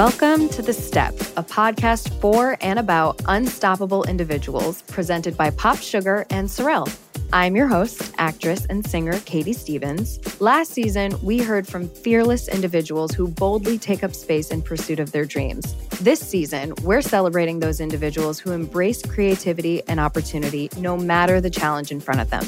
[0.00, 6.50] Welcome to The Step, a podcast for and about unstoppable individuals presented by POPSUGAR and
[6.50, 6.88] Sorel.
[7.34, 10.18] I'm your host, actress and singer Katie Stevens.
[10.40, 15.12] Last season, we heard from fearless individuals who boldly take up space in pursuit of
[15.12, 15.74] their dreams.
[16.00, 21.92] This season, we're celebrating those individuals who embrace creativity and opportunity no matter the challenge
[21.92, 22.46] in front of them.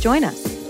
[0.00, 0.61] Join us.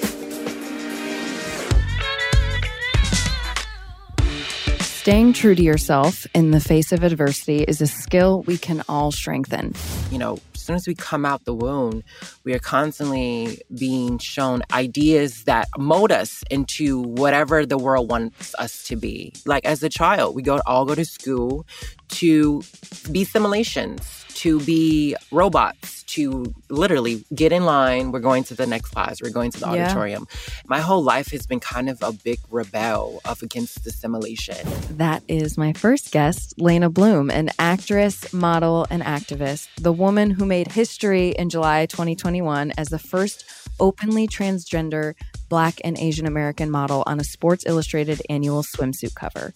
[5.02, 9.10] Staying true to yourself in the face of adversity is a skill we can all
[9.10, 9.74] strengthen.
[10.12, 12.04] You know, as soon as we come out the womb,
[12.44, 18.84] we are constantly being shown ideas that mold us into whatever the world wants us
[18.84, 19.32] to be.
[19.44, 21.66] Like as a child, we go all go to school
[22.12, 22.62] to
[23.10, 28.10] be simulations to be robots, to literally get in line.
[28.10, 29.22] We're going to the next class.
[29.22, 29.84] We're going to the yeah.
[29.84, 30.26] auditorium.
[30.66, 34.56] My whole life has been kind of a big rebel up against the simulation.
[34.96, 40.44] That is my first guest, Leyna Bloom, an actress, model, and activist, the woman who
[40.44, 43.44] made history in July 2021 as the first
[43.78, 45.14] openly transgender
[45.48, 49.54] Black and Asian American model on a Sports Illustrated annual swimsuit cover.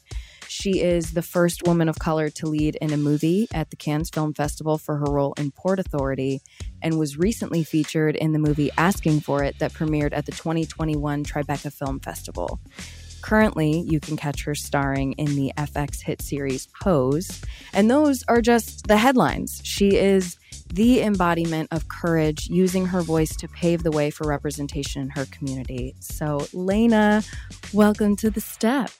[0.58, 4.08] She is the first woman of color to lead in a movie at the Cannes
[4.08, 6.40] Film Festival for her role in Port Authority
[6.80, 11.24] and was recently featured in the movie Asking for It that premiered at the 2021
[11.24, 12.58] Tribeca Film Festival.
[13.20, 17.42] Currently, you can catch her starring in the FX hit series Pose,
[17.74, 19.60] and those are just the headlines.
[19.62, 20.38] She is
[20.72, 25.26] the embodiment of courage, using her voice to pave the way for representation in her
[25.26, 25.94] community.
[26.00, 27.22] So, Leyna,
[27.74, 28.90] welcome to the step.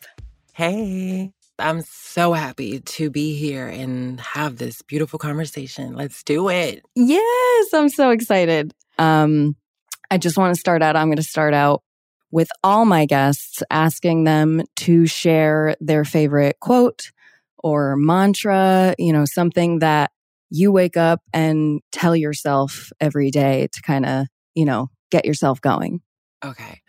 [0.53, 1.33] Hey.
[1.59, 5.95] I'm so happy to be here and have this beautiful conversation.
[5.95, 6.85] Let's do it.
[6.95, 8.75] Yes, I'm so excited.
[8.99, 9.57] Um,
[10.11, 10.97] I just want to start out.
[10.97, 11.83] I'm going to start out
[12.31, 17.11] with all my guests asking them to share their favorite quote
[17.59, 20.11] or mantra, you know, something that
[20.50, 25.61] you wake up and tell yourself every day to kind of, you know, get yourself
[25.61, 26.00] going.
[26.44, 26.83] Okay.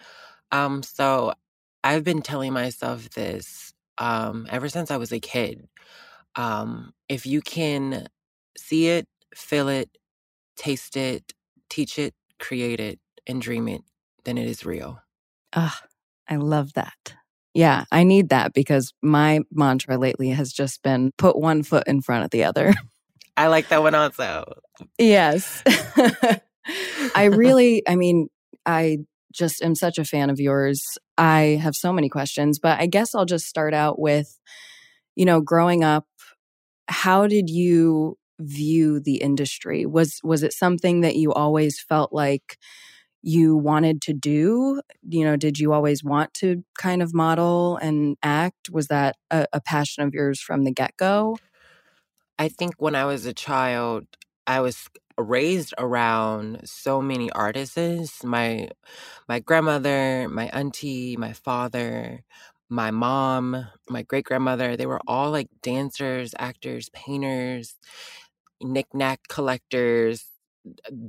[0.51, 1.33] Um so
[1.83, 3.66] I've been telling myself this
[3.97, 5.67] um, ever since I was a kid.
[6.35, 8.07] Um, if you can
[8.57, 9.89] see it, feel it,
[10.55, 11.33] taste it,
[11.69, 13.81] teach it, create it, and dream it,
[14.25, 15.01] then it is real.
[15.55, 15.81] Ah,
[16.27, 17.15] I love that.
[17.53, 22.01] Yeah, I need that because my mantra lately has just been put one foot in
[22.01, 22.73] front of the other.
[23.37, 24.43] I like that one also.
[24.97, 25.63] Yes.
[27.15, 28.27] I really, I mean,
[28.65, 28.99] I
[29.31, 30.83] just am such a fan of yours.
[31.17, 34.39] I have so many questions, but I guess I'll just start out with,
[35.15, 36.05] you know, growing up,
[36.87, 39.85] how did you view the industry?
[39.85, 42.57] Was was it something that you always felt like
[43.23, 44.81] you wanted to do?
[45.07, 48.69] You know, did you always want to kind of model and act?
[48.71, 51.37] Was that a, a passion of yours from the get go?
[52.39, 54.05] I think when I was a child,
[54.45, 58.23] I was raised around so many artists.
[58.23, 58.69] My
[59.29, 62.23] my grandmother, my auntie, my father,
[62.69, 67.77] my mom, my great grandmother, they were all like dancers, actors, painters,
[68.61, 70.25] knickknack collectors,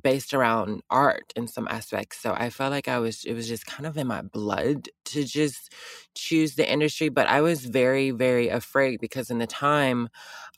[0.02, 2.19] based around art in some aspects.
[2.19, 5.24] So I felt like I was, it was just kind of in my blood to
[5.24, 5.72] just
[6.14, 7.08] choose the industry.
[7.08, 10.08] But I was very, very afraid because in the time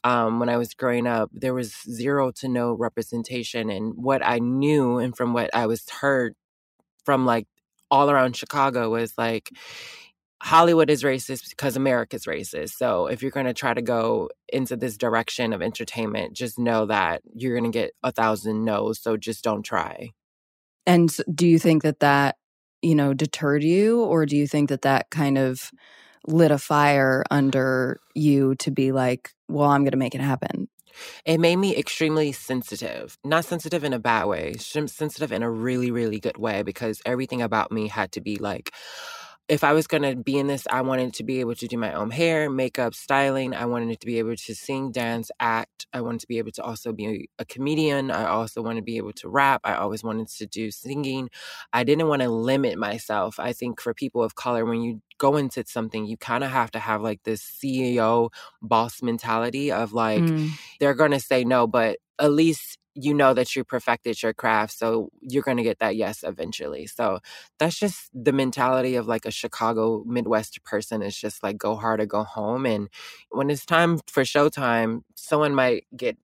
[0.04, 3.70] um, when I was growing up, there was zero to no representation.
[3.70, 6.34] And what I knew and from what I was heard
[7.04, 7.46] from like
[7.90, 9.50] all around Chicago was like,
[10.42, 12.70] Hollywood is racist because America's racist.
[12.70, 16.86] So if you're going to try to go into this direction of entertainment, just know
[16.86, 19.00] that you're going to get a thousand no's.
[19.00, 20.10] So just don't try.
[20.86, 22.36] And do you think that that,
[22.80, 25.70] you know, deterred you, or do you think that that kind of
[26.26, 30.68] lit a fire under you to be like, well, I'm going to make it happen?
[31.24, 33.16] It made me extremely sensitive.
[33.24, 37.42] Not sensitive in a bad way, sensitive in a really, really good way because everything
[37.42, 38.72] about me had to be like,
[39.50, 41.76] if I was going to be in this, I wanted to be able to do
[41.76, 43.52] my own hair, makeup, styling.
[43.52, 45.88] I wanted to be able to sing, dance, act.
[45.92, 48.12] I wanted to be able to also be a comedian.
[48.12, 49.62] I also wanted to be able to rap.
[49.64, 51.30] I always wanted to do singing.
[51.72, 53.40] I didn't want to limit myself.
[53.40, 56.70] I think for people of color, when you go into something, you kind of have
[56.70, 58.30] to have like this CEO
[58.62, 60.50] boss mentality of like, mm.
[60.78, 64.72] they're going to say no, but at least you know that you perfected your craft
[64.72, 67.18] so you're going to get that yes eventually so
[67.58, 72.00] that's just the mentality of like a chicago midwest person is just like go hard
[72.00, 72.88] or go home and
[73.30, 76.16] when it's time for showtime someone might get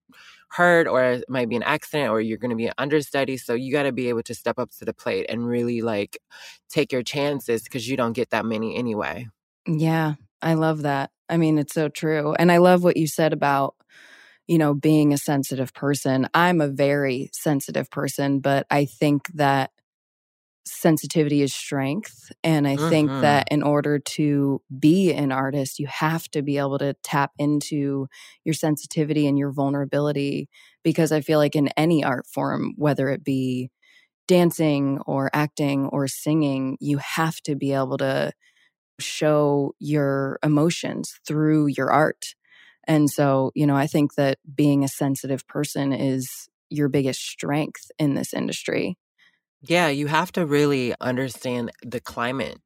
[0.48, 3.52] hurt or it might be an accident or you're going to be an understudy so
[3.52, 6.18] you got to be able to step up to the plate and really like
[6.68, 9.26] take your chances because you don't get that many anyway
[9.66, 12.34] yeah i love that I mean, it's so true.
[12.38, 13.74] And I love what you said about,
[14.46, 16.28] you know, being a sensitive person.
[16.34, 19.70] I'm a very sensitive person, but I think that
[20.66, 22.32] sensitivity is strength.
[22.42, 22.88] And I mm-hmm.
[22.88, 27.32] think that in order to be an artist, you have to be able to tap
[27.38, 28.08] into
[28.44, 30.48] your sensitivity and your vulnerability.
[30.82, 33.70] Because I feel like in any art form, whether it be
[34.28, 38.32] dancing or acting or singing, you have to be able to
[38.98, 42.34] show your emotions through your art.
[42.86, 47.90] And so, you know, I think that being a sensitive person is your biggest strength
[47.98, 48.96] in this industry.
[49.62, 52.60] Yeah, you have to really understand the climate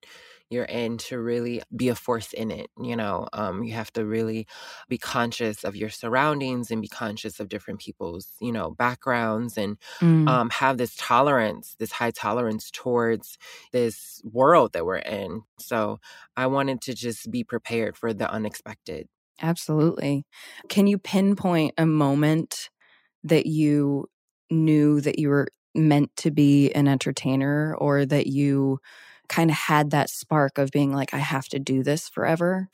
[0.51, 2.69] you're in to really be a force in it.
[2.79, 4.47] You know, um, you have to really
[4.89, 9.79] be conscious of your surroundings and be conscious of different people's, you know, backgrounds and
[10.01, 10.29] mm.
[10.29, 13.39] um, have this tolerance, this high tolerance towards
[13.73, 15.43] this world that we're in.
[15.61, 16.01] So
[16.37, 19.07] I wanted to just be prepared for the unexpected.
[19.43, 20.25] Absolutely.
[20.69, 22.69] Can you pinpoint a moment
[23.25, 24.07] that you
[24.51, 28.81] knew that you were meant to be an entertainer or that you
[29.31, 32.69] kind of had that spark of being like, I have to do this forever?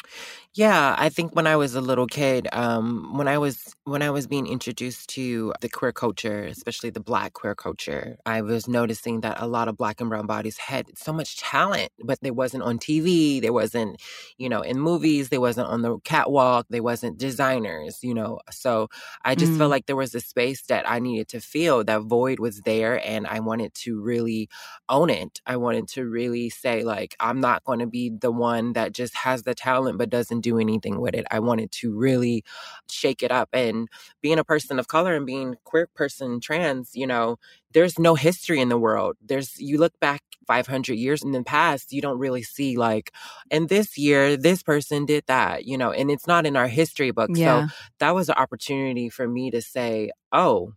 [0.55, 4.09] Yeah, I think when I was a little kid, um, when I was when I
[4.09, 9.21] was being introduced to the queer culture, especially the black queer culture, I was noticing
[9.21, 12.63] that a lot of black and brown bodies had so much talent, but they wasn't
[12.63, 14.01] on TV, they wasn't,
[14.39, 18.41] you know, in movies, they wasn't on the catwalk, they wasn't designers, you know.
[18.51, 18.89] So
[19.23, 19.59] I just mm.
[19.59, 21.85] felt like there was a space that I needed to feel.
[21.85, 24.49] That void was there and I wanted to really
[24.89, 25.43] own it.
[25.47, 29.15] I wanted to really say like I'm not going to be the one that just
[29.17, 31.27] has the talent but doesn't do anything with it.
[31.31, 32.45] I wanted to really
[32.91, 33.49] shake it up.
[33.53, 33.89] And
[34.21, 37.39] being a person of color and being queer person, trans, you know,
[37.73, 39.17] there's no history in the world.
[39.25, 43.13] There's you look back 500 years in the past, you don't really see like,
[43.51, 47.11] and this year this person did that, you know, and it's not in our history
[47.11, 47.31] book.
[47.35, 47.69] Yeah.
[47.69, 50.73] So that was an opportunity for me to say, oh,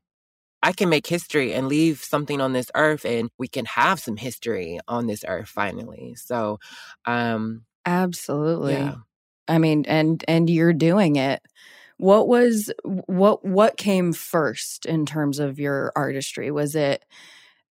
[0.61, 4.17] I can make history and leave something on this earth and we can have some
[4.17, 6.15] history on this earth finally.
[6.15, 6.59] So,
[7.05, 8.73] um absolutely.
[8.73, 8.95] Yeah.
[9.47, 11.41] I mean, and and you're doing it.
[11.97, 16.51] What was what what came first in terms of your artistry?
[16.51, 17.03] Was it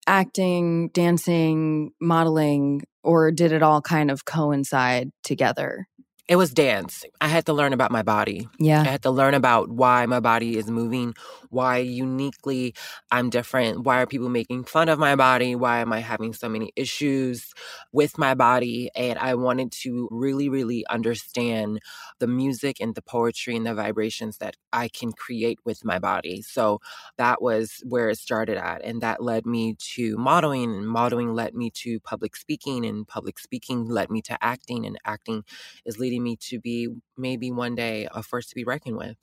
[0.08, 5.88] acting, dancing, modeling, or did it all kind of coincide together?
[6.28, 7.06] It was dance.
[7.22, 8.48] I had to learn about my body.
[8.58, 8.82] Yeah.
[8.82, 11.14] I had to learn about why my body is moving,
[11.56, 12.74] why uniquely
[13.12, 16.48] I'm different, why are people making fun of my body, why am I having so
[16.50, 17.54] many issues
[17.92, 18.90] with my body.
[18.96, 21.80] And I wanted to really, really understand
[22.20, 26.42] the music and the poetry and the vibrations that I can create with my body.
[26.42, 26.80] So
[27.18, 28.84] that was where it started at.
[28.84, 33.40] And that led me to modeling, and modeling led me to public speaking, and public
[33.40, 35.44] speaking led me to acting, and acting
[35.86, 39.18] is leading me to be maybe one day a force to be reckoned with.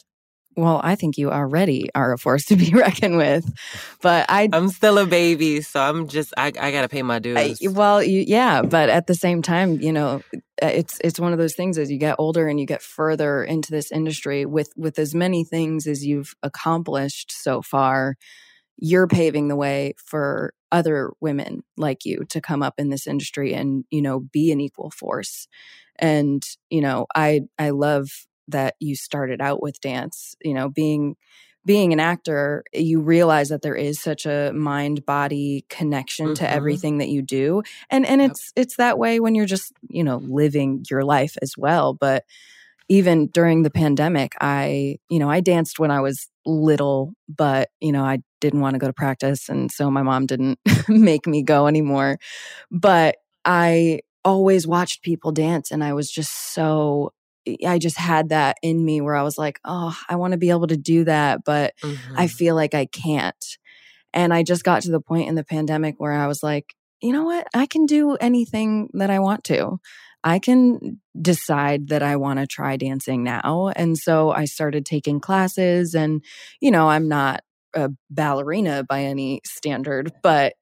[0.56, 3.50] Well, I think you already are a force to be reckoned with,
[4.02, 7.18] but I I'm still a baby, so I'm just I, I got to pay my
[7.18, 7.60] dues.
[7.62, 11.32] I, well, you, yeah, but at the same time, you know, uh, it's it's one
[11.32, 14.72] of those things as you get older and you get further into this industry with
[14.76, 18.16] with as many things as you've accomplished so far,
[18.76, 23.54] you're paving the way for other women like you to come up in this industry
[23.54, 25.46] and you know be an equal force
[25.96, 28.08] and you know i i love
[28.52, 31.16] that you started out with dance you know being
[31.64, 36.34] being an actor you realize that there is such a mind body connection mm-hmm.
[36.34, 38.30] to everything that you do and and yep.
[38.30, 42.24] it's it's that way when you're just you know living your life as well but
[42.88, 47.92] even during the pandemic i you know i danced when i was little but you
[47.92, 51.42] know i didn't want to go to practice and so my mom didn't make me
[51.42, 52.18] go anymore
[52.70, 57.12] but i always watched people dance and I was just so
[57.66, 60.50] I just had that in me where I was like, "Oh, I want to be
[60.50, 62.14] able to do that, but mm-hmm.
[62.16, 63.44] I feel like I can't."
[64.14, 67.12] And I just got to the point in the pandemic where I was like, "You
[67.12, 67.46] know what?
[67.54, 69.80] I can do anything that I want to.
[70.24, 75.20] I can decide that I want to try dancing now." And so I started taking
[75.20, 76.24] classes and,
[76.60, 77.42] you know, I'm not
[77.74, 80.54] a ballerina by any standard, but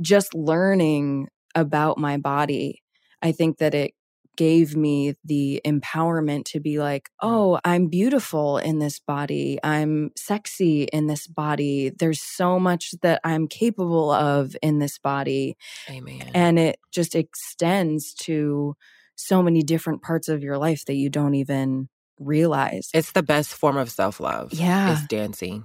[0.00, 2.82] just learning about my body
[3.22, 3.92] I think that it
[4.36, 9.58] gave me the empowerment to be like, oh, I'm beautiful in this body.
[9.64, 11.90] I'm sexy in this body.
[11.90, 15.56] There's so much that I'm capable of in this body.
[15.90, 16.30] Amen.
[16.34, 18.76] And it just extends to
[19.16, 21.88] so many different parts of your life that you don't even
[22.18, 22.90] realize.
[22.94, 24.52] It's the best form of self love.
[24.52, 24.92] Yeah.
[24.92, 25.64] It's dancing.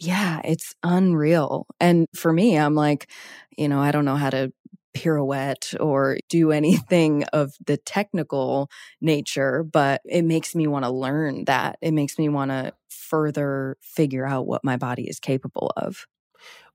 [0.00, 1.66] Yeah, it's unreal.
[1.80, 3.10] And for me, I'm like,
[3.56, 4.52] you know, I don't know how to
[4.98, 8.68] pirouette or do anything of the technical
[9.00, 11.78] nature, but it makes me want to learn that.
[11.80, 16.06] It makes me want to further figure out what my body is capable of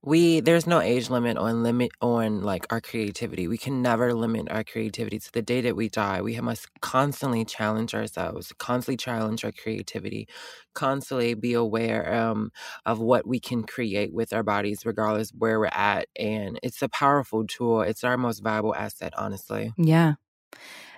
[0.05, 3.47] we there's no age limit on limit on like our creativity.
[3.47, 6.21] We can never limit our creativity to the day that we die.
[6.21, 10.27] We must constantly challenge ourselves constantly challenge our creativity
[10.73, 12.51] constantly be aware um,
[12.85, 16.89] of what we can create with our bodies regardless where we're at and it's a
[16.89, 17.81] powerful tool.
[17.81, 19.71] It's our most valuable asset honestly.
[19.77, 20.15] Yeah.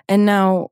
[0.08, 0.70] And now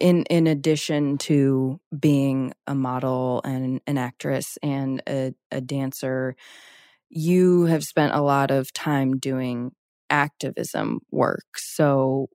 [0.00, 6.36] in in addition to being a model and an actress and a, a dancer
[7.10, 9.72] you have spent a lot of time doing
[10.10, 11.44] activism work.
[11.56, 12.28] So,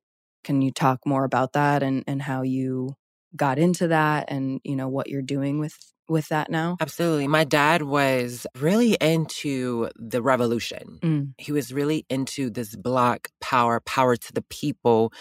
[0.43, 2.95] can you talk more about that and, and how you
[3.35, 5.75] got into that and, you know, what you're doing with
[6.07, 6.77] with that now?
[6.79, 7.27] Absolutely.
[7.27, 10.99] My dad was really into the revolution.
[11.01, 11.33] Mm.
[11.37, 15.13] He was really into this black power, power to the people.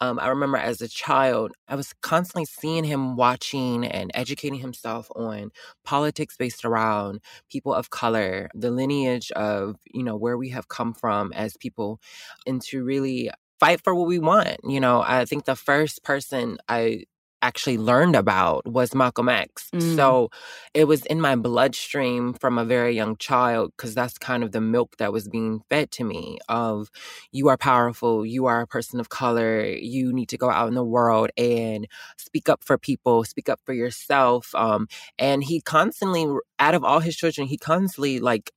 [0.00, 5.10] Um, I remember as a child, I was constantly seeing him watching and educating himself
[5.14, 5.50] on
[5.84, 7.20] politics based around
[7.50, 12.00] people of color, the lineage of, you know, where we have come from as people,
[12.46, 14.56] and to really fight for what we want.
[14.64, 17.04] You know, I think the first person I
[17.42, 19.68] actually learned about was Malcolm X.
[19.74, 19.96] Mm.
[19.96, 20.30] So
[20.74, 24.60] it was in my bloodstream from a very young child because that's kind of the
[24.60, 26.90] milk that was being fed to me of
[27.32, 30.74] you are powerful, you are a person of color, you need to go out in
[30.74, 31.86] the world and
[32.18, 34.54] speak up for people, speak up for yourself.
[34.54, 36.26] Um, and he constantly,
[36.58, 38.50] out of all his children, he constantly like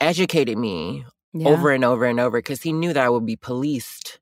[0.00, 1.48] educated me yeah.
[1.48, 4.20] over and over and over because he knew that I would be policed.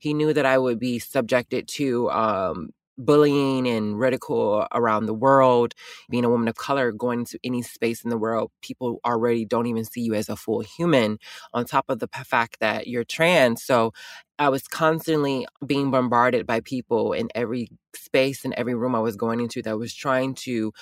[0.00, 5.74] He knew that I would be subjected to um, bullying and ridicule around the world.
[6.10, 9.66] Being a woman of color, going into any space in the world, people already don't
[9.66, 11.18] even see you as a full human,
[11.54, 13.62] on top of the fact that you're trans.
[13.62, 13.92] So
[14.38, 19.16] I was constantly being bombarded by people in every space and every room I was
[19.16, 20.72] going into that was trying to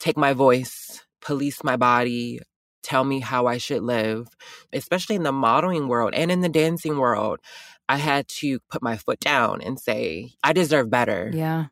[0.00, 2.40] take my voice, police my body,
[2.82, 4.28] tell me how I should live,
[4.72, 7.40] especially in the modeling world and in the dancing world.
[7.88, 11.30] I had to put my foot down and say, I deserve better.
[11.32, 11.66] Yeah.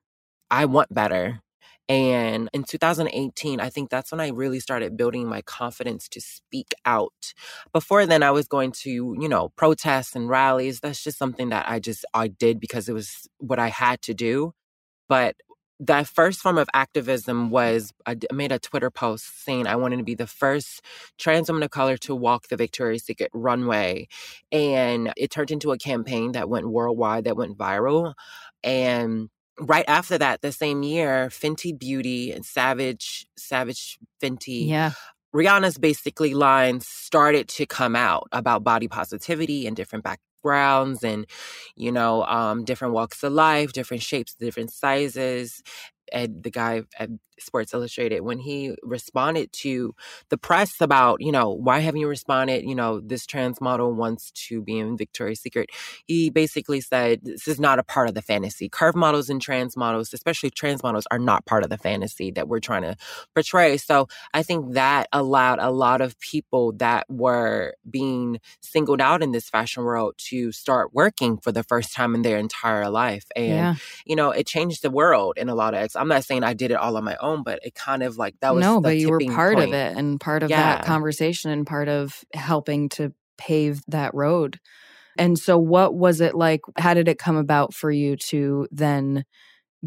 [0.50, 1.40] I want better.
[1.88, 6.74] And in 2018, I think that's when I really started building my confidence to speak
[6.86, 7.34] out.
[7.72, 10.80] Before then, I was going to, you know, protests and rallies.
[10.80, 14.14] That's just something that I just, I did because it was what I had to
[14.14, 14.54] do.
[15.08, 15.36] But
[15.82, 20.04] that first form of activism was I made a Twitter post saying I wanted to
[20.04, 20.80] be the first
[21.18, 24.06] trans woman of color to walk the Victoria's Secret runway.
[24.52, 28.14] And it turned into a campaign that went worldwide, that went viral.
[28.62, 34.68] And right after that, the same year, Fenty Beauty and Savage, Savage Fenty.
[34.68, 34.92] Yeah.
[35.34, 41.26] Rihanna's basically lines started to come out about body positivity and different back backgrounds and
[41.76, 45.62] you know um, different walks of life different shapes different sizes
[46.12, 49.94] and the guy at Sports Illustrated when he responded to
[50.28, 52.64] the press about, you know, why haven't you responded?
[52.64, 55.70] You know, this trans model wants to be in Victoria's Secret.
[56.06, 58.68] He basically said this is not a part of the fantasy.
[58.68, 62.48] Curve models and trans models, especially trans models, are not part of the fantasy that
[62.48, 62.96] we're trying to
[63.34, 63.76] portray.
[63.76, 69.32] So I think that allowed a lot of people that were being singled out in
[69.32, 73.24] this fashion world to start working for the first time in their entire life.
[73.34, 73.74] And, yeah.
[74.04, 76.72] you know, it changed the world in a lot of I'm not saying I did
[76.72, 79.08] it all on my own, but it kind of like that was no, but you
[79.08, 79.68] were part point.
[79.68, 80.76] of it and part of yeah.
[80.76, 84.58] that conversation and part of helping to pave that road.
[85.16, 86.62] And so, what was it like?
[86.76, 89.24] How did it come about for you to then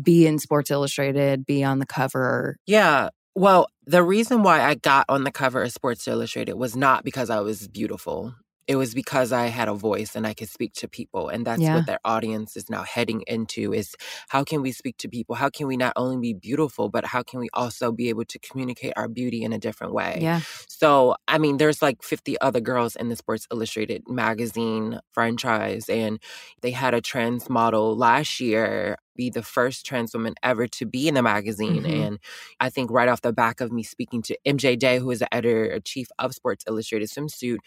[0.02, 2.56] be in Sports Illustrated, be on the cover?
[2.66, 3.10] Yeah.
[3.34, 7.30] Well, the reason why I got on the cover of Sports Illustrated was not because
[7.30, 8.36] I was beautiful
[8.68, 11.30] it was because I had a voice and I could speak to people.
[11.30, 11.76] And that's yeah.
[11.76, 13.96] what their audience is now heading into is
[14.30, 15.36] how can we speak to people?
[15.36, 18.40] How can we not only be beautiful, but how can we also be able to
[18.40, 20.18] communicate our beauty in a different way?
[20.22, 20.42] Yeah.
[20.68, 26.20] So, I mean, there's like 50 other girls in the Sports Illustrated magazine franchise, and
[26.62, 31.08] they had a trans model last year be the first trans woman ever to be
[31.08, 31.84] in the magazine.
[31.84, 32.02] Mm-hmm.
[32.02, 32.20] And
[32.60, 35.34] I think right off the back of me speaking to MJ Day, who is the
[35.34, 37.58] editor chief of Sports Illustrated Swimsuit,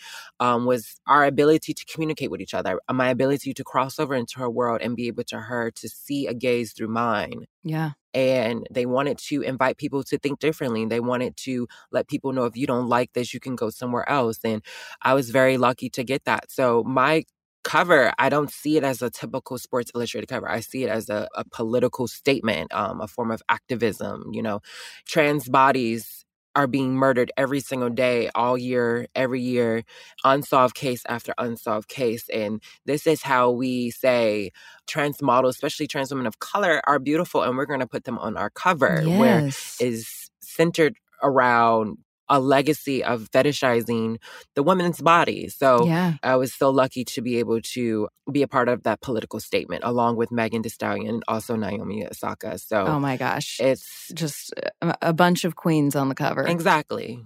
[0.41, 4.15] um, was our ability to communicate with each other, uh, my ability to cross over
[4.15, 7.47] into her world and be able to her to see a gaze through mine.
[7.63, 7.93] Yeah.
[8.15, 10.87] And they wanted to invite people to think differently.
[10.87, 14.09] They wanted to let people know if you don't like this, you can go somewhere
[14.09, 14.39] else.
[14.43, 14.63] And
[15.03, 16.51] I was very lucky to get that.
[16.51, 17.25] So my
[17.69, 20.51] cover, I don't see it as a typical Sports Illustrated cover.
[20.51, 24.31] I see it as a, a political statement, um, a form of activism.
[24.33, 24.61] You know,
[25.07, 26.25] trans bodies
[26.57, 29.85] are being murdered every single day, all year, every year,
[30.25, 32.29] unsolved case after unsolved case.
[32.31, 34.51] And this is how we say
[34.87, 38.19] trans models, especially trans women of color, are beautiful and we're going to put them
[38.19, 39.19] on our cover, Yes.
[39.19, 39.45] where
[39.79, 41.99] is centered around
[42.29, 44.19] a legacy of fetishizing
[44.55, 45.49] the woman's body.
[45.49, 46.15] So yeah.
[46.23, 49.83] I was so lucky to be able to be a part of that political statement,
[49.85, 52.59] along with Megan Thee Stallion and also Naomi Osaka.
[52.59, 53.59] So Oh my gosh.
[53.61, 56.47] it's Just a, a bunch of queens on the cover.
[56.47, 57.25] exactly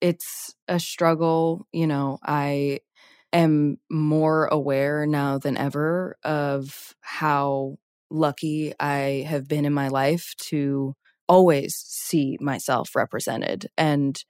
[0.00, 1.66] it's a struggle.
[1.72, 2.80] You know, I
[3.32, 7.76] am more aware now than ever of how
[8.10, 10.94] lucky I have been in my life to
[11.30, 13.68] always see myself represented.
[13.78, 14.22] And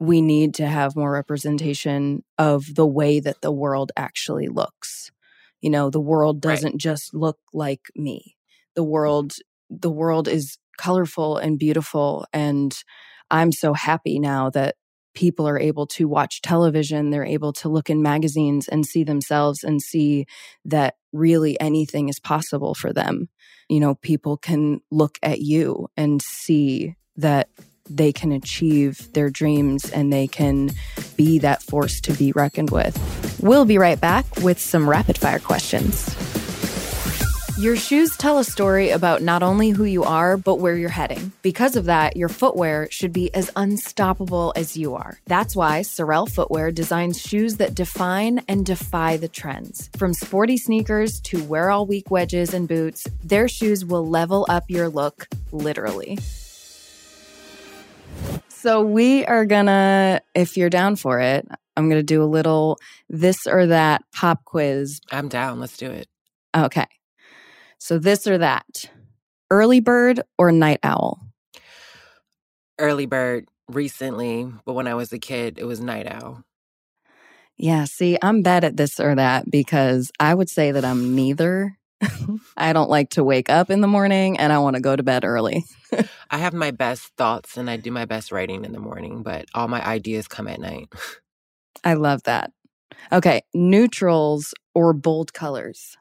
[0.00, 5.12] we need to have more representation of the way that the world actually looks.
[5.60, 8.36] You know, the world doesn't just look like me.
[8.74, 8.90] The mm-hmm.
[8.90, 9.32] world
[9.70, 12.74] the world is colorful and beautiful and
[13.30, 14.74] I'm so happy now that
[15.14, 19.62] people are able to watch television, they're able to look in magazines and see themselves
[19.62, 20.26] and see
[20.64, 23.28] that really anything is possible for them.
[23.68, 27.48] You know, people can look at you and see that
[27.88, 30.70] they can achieve their dreams and they can
[31.16, 32.96] be that force to be reckoned with.
[33.42, 36.31] We'll be right back with some rapid fire questions.
[37.58, 41.32] Your shoes tell a story about not only who you are, but where you're heading.
[41.42, 45.20] Because of that, your footwear should be as unstoppable as you are.
[45.26, 49.90] That's why Sorel Footwear designs shoes that define and defy the trends.
[49.98, 54.64] From sporty sneakers to wear all week wedges and boots, their shoes will level up
[54.68, 56.18] your look, literally.
[58.48, 62.78] So, we are gonna, if you're down for it, I'm gonna do a little
[63.10, 65.60] this or that pop quiz I'm down.
[65.60, 66.08] Let's do it.
[66.56, 66.86] Okay.
[67.82, 68.88] So this or that.
[69.50, 71.18] Early bird or night owl?
[72.78, 76.44] Early bird recently, but when I was a kid, it was night owl.
[77.56, 81.76] Yeah, see, I'm bad at this or that because I would say that I'm neither.
[82.56, 85.02] I don't like to wake up in the morning and I want to go to
[85.02, 85.64] bed early.
[86.30, 89.46] I have my best thoughts and I do my best writing in the morning, but
[89.54, 90.86] all my ideas come at night.
[91.82, 92.52] I love that.
[93.10, 95.96] Okay, neutrals or bold colors?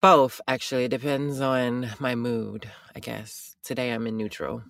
[0.00, 0.84] Both, actually.
[0.84, 3.56] It depends on my mood, I guess.
[3.64, 4.62] Today I'm in neutral.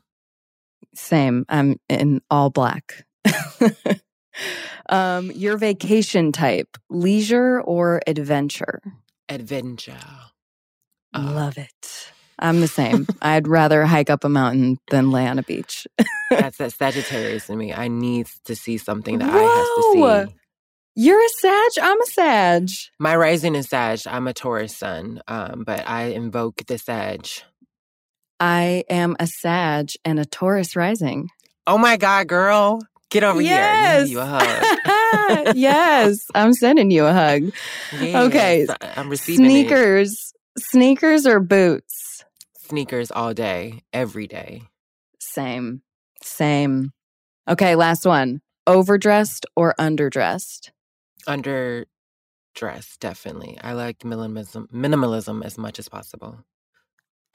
[0.94, 1.44] Same.
[1.48, 3.04] I'm in all black.
[4.88, 8.80] um, your vacation type, leisure or adventure?
[9.28, 9.98] Adventure.
[11.14, 12.12] Uh, Love it.
[12.38, 13.06] I'm the same.
[13.20, 15.86] I'd rather hike up a mountain than lay on a beach.
[16.30, 17.74] That's that Sagittarius in me.
[17.74, 20.38] I need to see something that I have to see.
[21.00, 21.70] You're a Sag.
[21.80, 22.70] I'm a Sag.
[22.98, 24.00] My rising is Sag.
[24.08, 27.28] I'm a Taurus sun, um, but I invoke the Sag.
[28.40, 31.28] I am a Sag and a Taurus rising.
[31.68, 32.80] Oh my God, girl.
[33.10, 33.54] Get over here.
[33.54, 35.56] Let me give you a hug.
[35.56, 37.52] yes, I'm sending you a hug.
[37.94, 39.50] Okay, I'm receiving it.
[39.50, 42.24] Sneakers, sneakers or boots?
[42.66, 44.62] Sneakers all day, every day.
[45.20, 45.82] Same,
[46.24, 46.90] same.
[47.48, 48.40] Okay, last one.
[48.66, 50.70] Overdressed or underdressed?
[51.26, 51.86] Under
[52.54, 53.58] dress, definitely.
[53.62, 56.44] I like minimalism, minimalism as much as possible.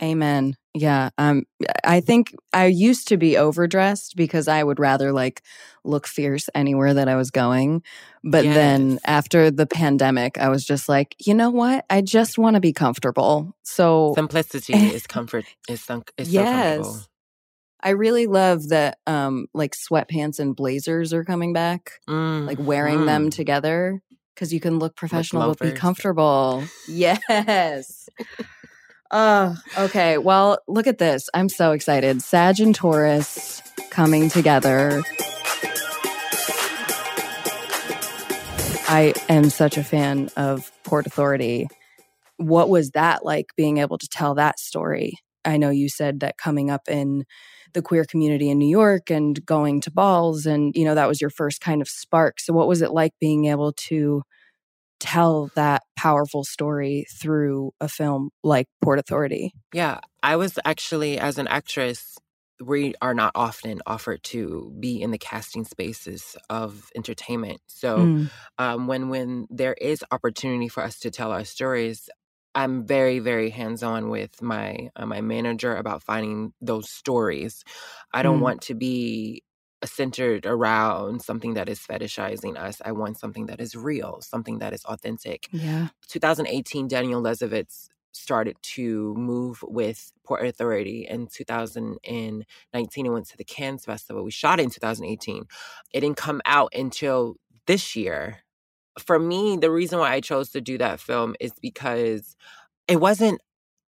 [0.02, 0.56] Amen.
[0.74, 1.12] Yeah.
[1.18, 1.44] Um
[1.84, 5.44] I think I used to be overdressed because I would rather like
[5.84, 7.84] look fierce anywhere that I was going.
[8.24, 11.86] But then after the pandemic, I was just like, you know what?
[11.90, 13.56] I just want to be comfortable.
[13.64, 15.46] So Simplicity is comfort.
[15.70, 17.00] Is, is so comfortable.
[17.86, 22.00] I really love that um like sweatpants and blazers are coming back.
[22.08, 23.32] Like wearing them Mhm.
[23.32, 24.02] together
[24.34, 26.64] because you can look professional but be comfortable.
[26.88, 28.08] Yes.
[29.12, 30.18] Oh, okay.
[30.18, 31.30] Well, look at this.
[31.34, 32.22] I'm so excited.
[32.24, 35.04] Sag and Taurus coming together.
[38.90, 41.68] I am such a fan of Port Authority.
[42.38, 45.14] What was that like being able to tell that story?
[45.46, 47.26] I know you said that coming up in
[47.74, 51.22] the queer community in New York and going to balls and you know that was
[51.22, 52.40] your first kind of spark.
[52.40, 54.24] So what was it like being able to
[55.00, 59.54] tell that powerful story through a film like Port Authority?
[59.74, 62.18] Yeah, I was actually, as an actress,
[62.64, 67.62] we are not often offered to be in the casting spaces of entertainment.
[67.68, 72.10] So Mm, um, when when there is opportunity for us to tell our stories,
[72.56, 77.64] I'm very very hands on with my uh, my manager about finding those stories.
[78.14, 78.44] I don't Mm.
[78.44, 79.44] want to be
[79.86, 82.82] centered around something that is fetishizing us.
[82.86, 85.48] I want something that is real, something that is authentic.
[85.52, 85.90] yeah.
[86.08, 93.44] 2018, Danielle Lessovitz started to move with Port Authority in 2019 and went to the
[93.44, 94.24] Cannes Festival.
[94.24, 95.44] We shot it in 2018.
[95.92, 97.36] It didn't come out until
[97.66, 98.44] this year.
[99.00, 102.36] For me, the reason why I chose to do that film is because
[102.88, 103.42] it wasn't,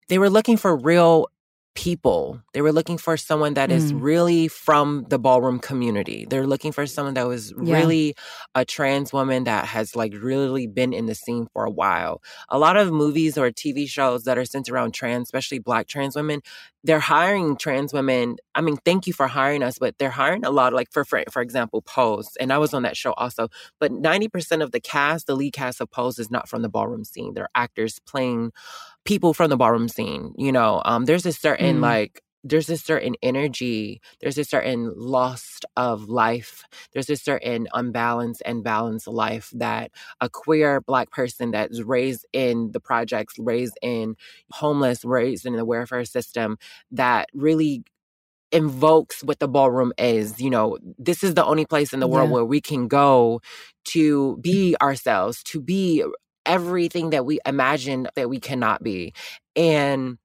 [0.10, 1.28] they were looking for real
[1.76, 2.40] people.
[2.54, 4.02] They were looking for someone that is Mm.
[4.02, 6.26] really from the ballroom community.
[6.30, 7.78] They're looking for someone that was Yeah.
[7.78, 8.16] really
[8.54, 12.22] a trans woman that has like really been in the scene for a while.
[12.50, 16.16] A lot of movies or TV shows that are centered around trans, especially black trans
[16.16, 16.42] women,
[16.84, 18.36] they're hiring trans women.
[18.54, 21.24] I mean, thank you for hiring us, but they're hiring a lot like for for,
[21.32, 22.30] for example, Pose.
[22.40, 23.48] And I was on that show also.
[23.80, 27.04] But 90% of the cast, the lead cast of Pose is not from the ballroom
[27.06, 27.34] scene.
[27.34, 28.52] They're actors playing
[29.06, 30.34] people from the ballroom scene.
[30.38, 31.82] You know, um, there's a certain Mm.
[31.82, 36.64] like there's a certain energy, there's a certain lost of life,
[36.94, 42.72] there's a certain unbalanced and balanced life that a queer black person that's raised in
[42.74, 44.16] the projects, raised in
[44.52, 46.58] homeless, raised in the welfare system,
[46.92, 47.84] that really
[48.52, 50.40] invokes what the ballroom is.
[50.40, 52.34] You know, this is the only place in the world Yeah.
[52.34, 53.42] where we can go
[53.86, 56.04] to be ourselves, to be
[56.46, 59.14] everything that we imagine that we cannot be.
[59.56, 60.18] And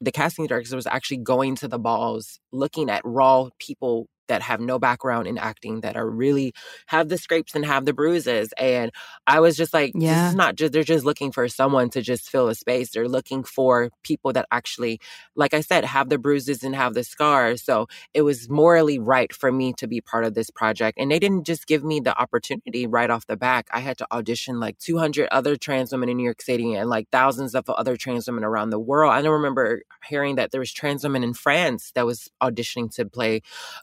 [0.00, 4.60] the casting director was actually going to the balls, looking at raw people that have
[4.60, 6.54] no background in acting that are really
[6.86, 8.54] have the scrapes and have the bruises.
[8.58, 8.92] And
[9.26, 10.28] I was just like, this Yeah.
[10.28, 12.90] is not just, they're just looking for someone to just fill a space.
[12.92, 15.00] They're looking for people that actually,
[15.36, 17.62] like I said, have the bruises and have the scars.
[17.64, 20.98] So it was morally right for me to be part of this project.
[20.98, 23.68] And they didn't just give me the opportunity right off the back.
[23.72, 27.08] I had to audition like 200 other trans women in New York City and like
[27.12, 29.12] thousands of other trans women around the world.
[29.12, 33.06] I don't remember hearing that there was trans women in France that was auditioning to
[33.06, 33.42] play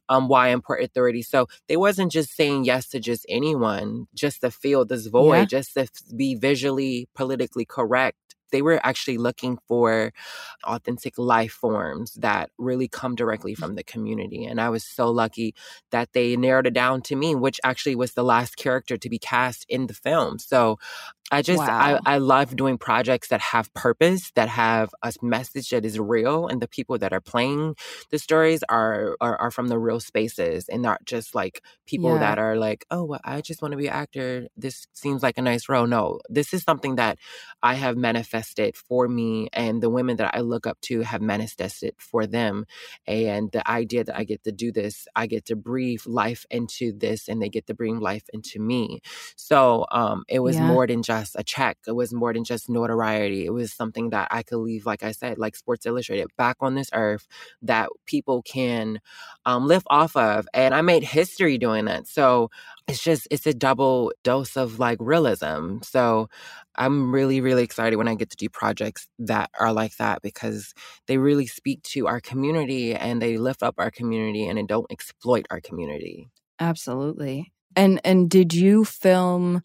[0.09, 1.23] um, Wye in Port Authority.
[1.23, 5.45] So they wasn't just saying yes to just anyone, just to fill this void, Yeah.
[5.45, 8.17] just to be visually, politically correct.
[8.51, 10.13] They were actually looking for
[10.63, 13.57] authentic life forms that really come directly mm.
[13.57, 14.45] from the community.
[14.45, 15.53] And I was so lucky
[15.91, 19.19] that they narrowed it down to me, which actually was the last character to be
[19.19, 20.39] cast in the film.
[20.39, 20.77] So
[21.29, 21.73] I just Wow.
[21.77, 26.47] I, I love doing projects that have purpose, that have a message that is real,
[26.47, 27.75] and the people that are playing
[28.11, 32.19] the stories are are, are from the real spaces and not just like people Yeah.
[32.19, 34.47] that are like, oh, well, I just want to be an actor.
[34.55, 35.85] This seems like a nice role.
[35.87, 37.19] No, this is something that
[37.61, 41.93] I have manifested for me, and the women that I look up to have manifested
[41.97, 42.65] for them.
[43.05, 46.91] And the idea that I get to do this, I get to breathe life into
[46.93, 49.01] this, and they get to bring life into me.
[49.35, 50.61] So um, it was Yeah.
[50.61, 51.77] more than just a check.
[51.87, 53.45] It was more than just notoriety.
[53.45, 56.75] It was something that I could leave, like I said, like Sports Illustrated, back on
[56.75, 57.27] this earth
[57.61, 58.99] that people can
[59.45, 60.47] um, live off of.
[60.53, 62.07] And I made history doing that.
[62.07, 62.49] So
[62.87, 65.79] it's just, it's a double dose of like realism.
[65.83, 66.29] So
[66.75, 70.73] I'm really, really excited when I get to do projects that are like that because
[71.07, 74.91] they really speak to our community and they lift up our community and they don't
[74.91, 76.29] exploit our community.
[76.59, 77.51] Absolutely.
[77.75, 79.61] And and did you film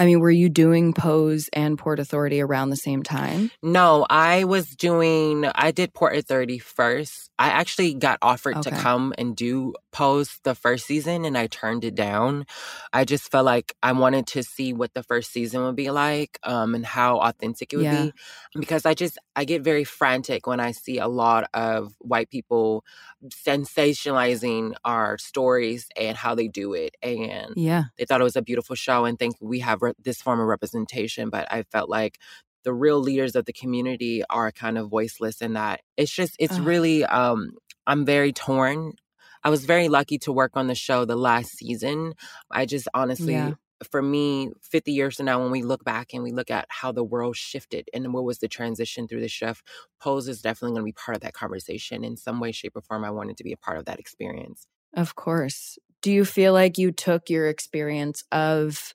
[0.00, 3.50] I mean, were you doing Pose and Port Authority around the same time?
[3.62, 7.28] No, I was doing, I did Port Authority first.
[7.38, 11.84] I actually got offered to come and do Pose the first season and I turned
[11.84, 12.46] it down.
[12.94, 16.38] I just felt like I wanted to see what the first season would be like
[16.44, 18.04] um, and how authentic it would Yeah.
[18.06, 18.12] be.
[18.58, 22.84] Because I just, I get very frantic when I see a lot of white people
[23.28, 26.94] sensationalizing our stories and how they do it.
[27.02, 27.84] And Yeah.
[27.98, 31.30] they thought it was a beautiful show and think we have this form of representation
[31.30, 32.18] but i felt like
[32.64, 35.80] the real leaders of the community are kind of voiceless in that.
[35.96, 37.52] It's just it's really um
[37.86, 38.92] i'm very torn.
[39.42, 42.12] I was very lucky to work on the show the last season.
[42.50, 43.54] I just honestly Yeah.
[43.90, 46.92] for me 50 years from now when we look back and we look at how
[46.92, 49.66] the world shifted and what was the transition through the shift
[49.98, 52.82] pose is definitely going to be part of that conversation in some way shape or
[52.82, 53.04] form.
[53.06, 54.66] I wanted to be a part of that experience.
[54.92, 55.78] Of course.
[56.02, 58.94] Do you feel like you took your experience of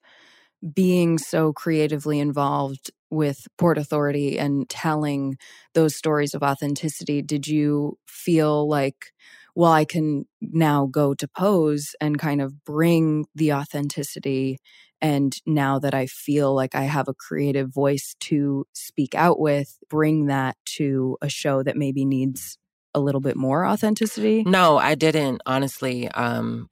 [0.74, 5.38] being so creatively involved with Port Authority and telling
[5.74, 7.22] those stories of authenticity?
[7.22, 9.12] Did you feel like,
[9.56, 14.58] well, I can now go to Pose and kind of bring the authenticity?
[15.02, 19.78] And now that I feel like I have a creative voice to speak out with,
[19.90, 22.58] bring that to a show that maybe needs
[22.94, 24.44] a little bit more authenticity?
[24.46, 26.08] No, I didn't, honestly.
[26.10, 26.70] Um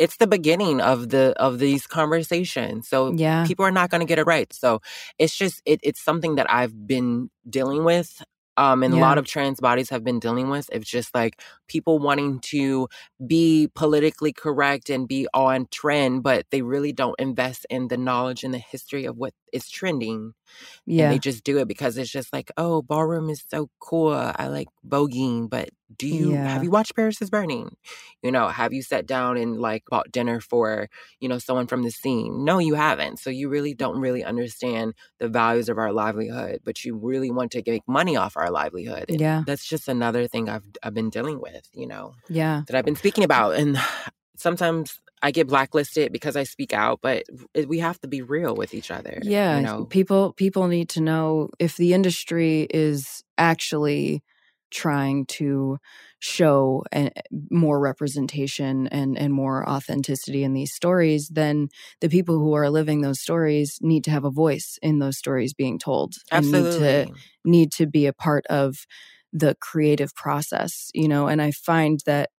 [0.00, 2.88] it's the beginning of the of these conversations.
[2.88, 3.44] So Yeah.
[3.44, 4.52] people are not going to get it right.
[4.52, 4.80] So
[5.18, 8.22] it's just it, it's something that I've been dealing with
[8.56, 10.68] um and a lot of trans bodies have been dealing with.
[10.72, 12.88] It's just like people wanting to
[13.26, 18.44] be politically correct and be on trend, but they really don't invest in the knowledge
[18.44, 20.34] and the history of what it's trending.
[20.86, 21.04] Yeah.
[21.04, 24.12] And they just do it because it's just like, oh, ballroom is so cool.
[24.12, 26.48] I like voguing, but do you Yeah.
[26.48, 27.76] have you watched Paris is Burning?
[28.22, 30.88] You know, have you sat down and like bought dinner for,
[31.20, 32.44] you know, someone from the scene?
[32.44, 33.18] No, you haven't.
[33.18, 37.52] So you really don't really understand the values of our livelihood, but you really want
[37.52, 39.06] to make money off our livelihood.
[39.08, 39.42] And Yeah.
[39.46, 42.62] That's just another thing I've I've been dealing with, you know, Yeah.
[42.66, 43.54] that I've been speaking about.
[43.54, 43.76] And
[44.36, 47.24] sometimes I get blacklisted because I speak out, but
[47.66, 49.18] we have to be real with each other.
[49.22, 49.56] Yeah.
[49.56, 54.22] You know, People people need to know if the industry is actually
[54.70, 55.78] trying to
[56.20, 57.10] show a,
[57.50, 61.68] more representation and, and more authenticity in these stories, then
[62.00, 65.54] the people who are living those stories need to have a voice in those stories
[65.54, 66.14] being told.
[66.30, 67.14] and need to absolutely.
[67.44, 68.86] need to be a part of
[69.32, 72.30] the creative process, you know, and I find that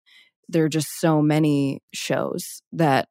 [0.51, 3.09] there are just so many shows that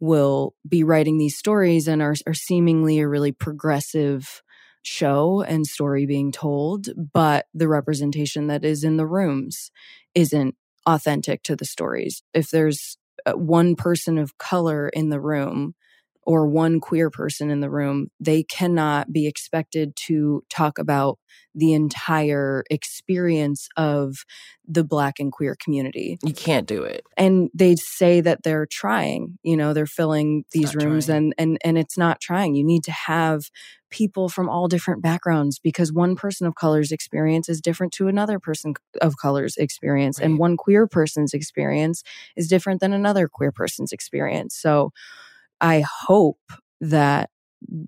[0.00, 4.42] will be writing these stories and are, are seemingly a really progressive
[4.82, 9.70] show and story being told, but the representation that is in the rooms
[10.14, 10.54] isn't
[10.86, 12.22] authentic to the stories.
[12.34, 15.74] If there's uh, one person of color in the room
[16.26, 21.18] or one queer person in the room, they cannot be expected to talk about
[21.54, 24.24] the entire experience of
[24.66, 26.18] the black and queer community.
[26.22, 27.04] You can't do it.
[27.16, 31.16] And they say that they're trying, you know, they're filling these rooms trying.
[31.16, 32.54] and and and it's not trying.
[32.54, 33.50] You need to have
[33.90, 38.40] people from all different backgrounds because one person of color's experience is different to another
[38.40, 42.02] person of color's experience and one queer person's experience
[42.34, 44.56] is different than another queer person's experience.
[44.56, 44.92] So
[45.64, 46.40] I hope
[46.82, 47.30] that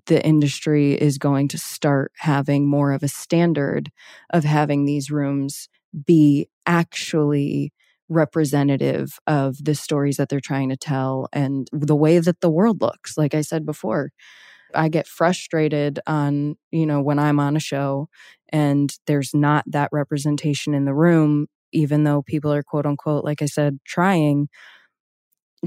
[0.07, 3.91] the industry is going to start having more of a standard
[4.31, 5.69] of having these rooms
[6.07, 7.71] be actually
[8.09, 12.81] representative of the stories that they're trying to tell and the way that the world
[12.81, 13.15] looks.
[13.15, 14.11] Like I said before,
[14.73, 18.09] I get frustrated on, you know, when I'm on a show
[18.49, 23.43] and there's not that representation in the room, even though people are quote unquote, like
[23.43, 24.49] I said, trying,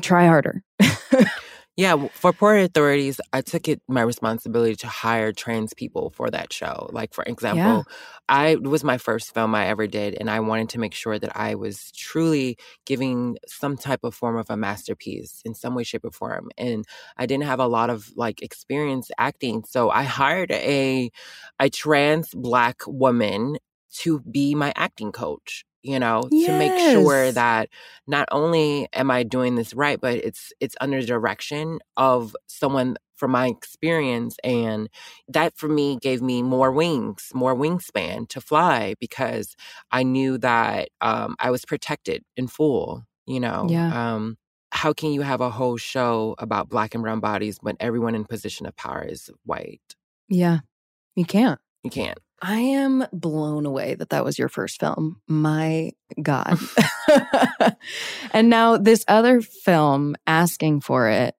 [0.00, 0.62] try harder.
[1.80, 6.52] Yeah, for Port Authorities, I took it my responsibility to hire trans people for that
[6.52, 6.90] show.
[6.92, 7.86] Like for example,
[8.28, 11.18] I it was my first film I ever did, and I wanted to make sure
[11.18, 15.82] that I was truly giving some type of form of a masterpiece in some way,
[15.84, 16.50] shape, or form.
[16.58, 16.84] And
[17.16, 21.10] I didn't have a lot of like experience acting, so I hired a
[21.58, 23.56] a trans black woman
[24.00, 25.64] to be my acting coach.
[25.82, 27.70] You know, to make sure that
[28.06, 33.30] not only am I doing this right, but it's it's under direction of someone from
[33.32, 34.88] my experience and
[35.28, 39.54] that for me gave me more wings, more wingspan to fly because
[39.90, 43.66] I knew that um, I was protected in full, you know.
[43.70, 44.14] Yeah.
[44.14, 44.36] Um
[44.72, 48.24] how can you have a whole show about black and brown bodies when everyone in
[48.24, 49.96] position of power is white?
[50.28, 50.60] Yeah,
[51.16, 51.60] you can't.
[51.82, 52.18] You can't.
[52.42, 55.20] I am blown away that that was your first film.
[55.28, 56.58] My God.
[58.32, 61.34] and now this other film, asking for it,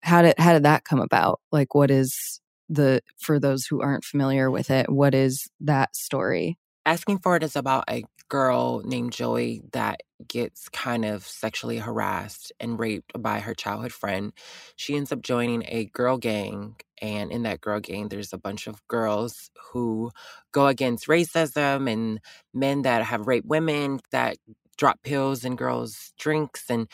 [0.00, 1.40] how did how did that come about?
[1.52, 4.90] Like, what is the for those who aren't familiar with it?
[4.90, 6.58] What is that story?
[6.84, 12.52] Asking for it is about a girl named Joey that gets kind of sexually harassed
[12.58, 14.32] and raped by her childhood friend.
[14.76, 18.66] She ends up joining a girl gang, and in that girl gang, there's a bunch
[18.66, 20.10] of girls who
[20.52, 22.20] go against racism and
[22.54, 24.36] men that have raped women that
[24.76, 26.88] drop pills and girls' drinks and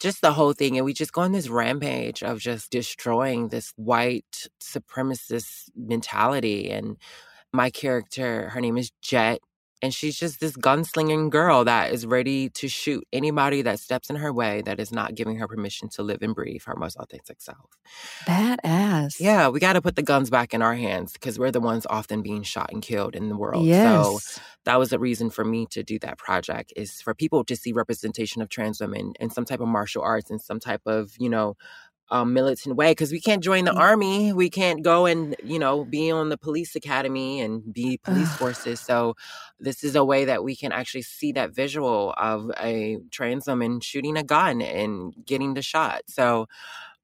[0.00, 0.76] just the whole thing.
[0.76, 6.70] And we just go on this rampage of just destroying this white supremacist mentality.
[6.70, 6.96] And
[7.52, 9.40] my character, her name is Jet,
[9.82, 14.16] and she's just this gunslinging girl that is ready to shoot anybody that steps in
[14.16, 17.40] her way that is not giving her permission to live and breathe her most authentic
[17.40, 17.78] self.
[18.26, 19.20] Badass.
[19.20, 21.86] Yeah, we got to put the guns back in our hands because we're the ones
[21.90, 23.72] often being shot and killed in the world.
[23.74, 24.40] So Yes.
[24.64, 27.72] that was the reason for me to do that project is for people to see
[27.72, 31.28] representation of trans women in some type of martial arts and some type of you
[31.28, 31.56] know
[32.12, 33.80] um, militant way because we can't join the Mm.
[33.80, 38.30] army we can't go and you know be on the police academy and be police
[38.32, 38.38] Ugh.
[38.38, 39.14] forces so
[39.60, 43.80] this is a way that we can actually see that visual of a trans woman
[43.80, 46.46] shooting a gun and getting the shot so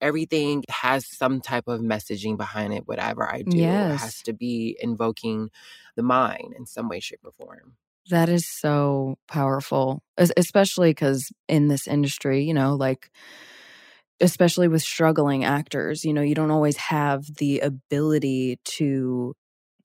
[0.01, 4.77] everything has some type of messaging behind it whatever i do it has to be
[4.81, 5.51] invoking
[5.97, 7.77] the mind in some way shape or form
[8.11, 13.11] That is so powerful, especially because in this industry, you know, like,
[14.20, 19.35] especially with struggling actors, you know, you don't always have the ability to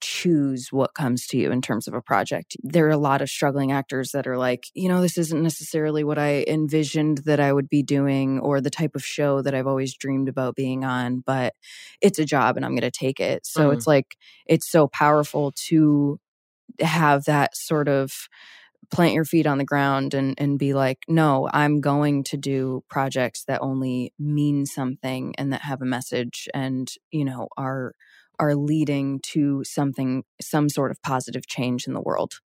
[0.00, 2.56] choose what comes to you in terms of a project.
[2.62, 6.04] There are a lot of struggling actors that are like, you know, this isn't necessarily
[6.04, 9.66] what I envisioned that I would be doing or the type of show that I've
[9.66, 11.54] always dreamed about being on, but
[12.02, 13.46] it's a job and I'm going to take it.
[13.46, 13.72] So mm.
[13.74, 14.16] it's like,
[14.46, 16.20] it's so powerful to
[16.80, 18.28] have that sort of
[18.90, 22.82] plant your feet on the ground and and be like no i'm going to do
[22.88, 27.94] projects that only mean something and that have a message and you know are
[28.38, 32.40] are leading to something some sort of positive change in the world.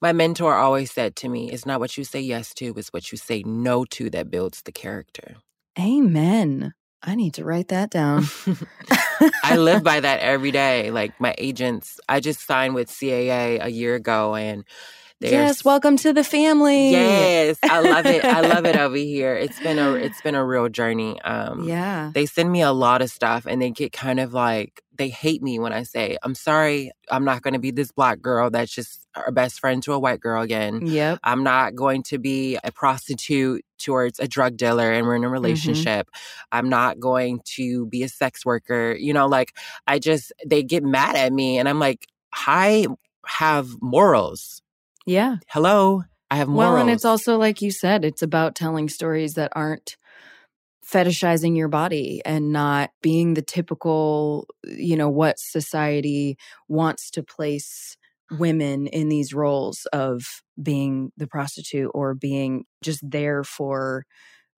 [0.00, 3.10] My mentor always said to me it's not what you say yes to it's what
[3.12, 5.36] you say no to that builds the character.
[5.78, 6.74] Amen.
[7.02, 8.24] I need to write that down.
[9.44, 10.90] I live by that every day.
[10.90, 14.64] Like my agents, I just signed with CAA a year ago and
[15.20, 16.92] yes, welcome to the family.
[16.92, 18.24] Yes, I love it.
[18.24, 19.34] I love it over here.
[19.34, 21.20] It's been a it's been a real journey.
[21.22, 24.82] Um, yeah, they send me a lot of stuff, and they get kind of like
[24.96, 28.20] they hate me when I say, "I'm sorry, I'm not going to be this black
[28.20, 30.86] girl that's just a best friend to a white girl again.
[30.86, 35.24] Yep, I'm not going to be a prostitute towards a drug dealer, and we're in
[35.24, 35.32] a mm-hmm.
[35.32, 36.06] relationship.
[36.06, 36.58] Mm-hmm.
[36.58, 38.94] I'm not going to be a sex worker.
[38.98, 42.86] You know, like I just they get mad at me, and I'm like, I
[43.26, 44.62] have morals.
[45.08, 45.36] Yeah.
[45.48, 46.02] Hello.
[46.30, 46.72] I have morals.
[46.72, 49.96] Well, and it's also like you said, it's about telling stories that aren't
[50.86, 56.36] fetishizing your body and not being the typical, you know, what society
[56.68, 57.96] wants to place
[58.30, 60.22] women in these roles of
[60.62, 64.04] being the prostitute or being just there for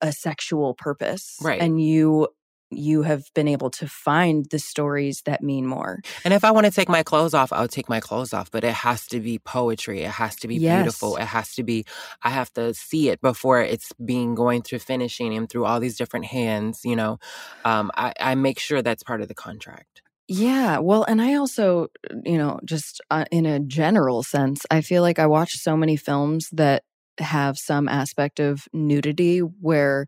[0.00, 1.36] a sexual purpose.
[1.42, 1.60] Right.
[1.60, 2.28] And you
[2.70, 6.00] you have been able to find the stories that mean more.
[6.24, 8.64] And if I want to take my clothes off, I'll take my clothes off, but
[8.64, 10.02] it has to be poetry.
[10.02, 10.82] It has to be yes.
[10.82, 11.16] beautiful.
[11.16, 11.86] It has to be,
[12.22, 15.96] I have to see it before it's being going through finishing and through all these
[15.96, 17.18] different hands, you know.
[17.64, 20.02] Um, I, I make sure that's part of the contract.
[20.28, 20.78] Yeah.
[20.78, 21.88] Well, and I also,
[22.24, 25.96] you know, just uh, in a general sense, I feel like I watch so many
[25.96, 26.82] films that
[27.18, 30.06] have some aspect of nudity where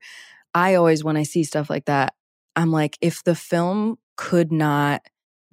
[0.55, 2.13] I always, when I see stuff like that,
[2.61, 5.03] I'm like, if the film could not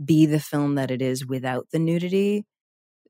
[0.04, 2.46] be the film that it is without the nudity,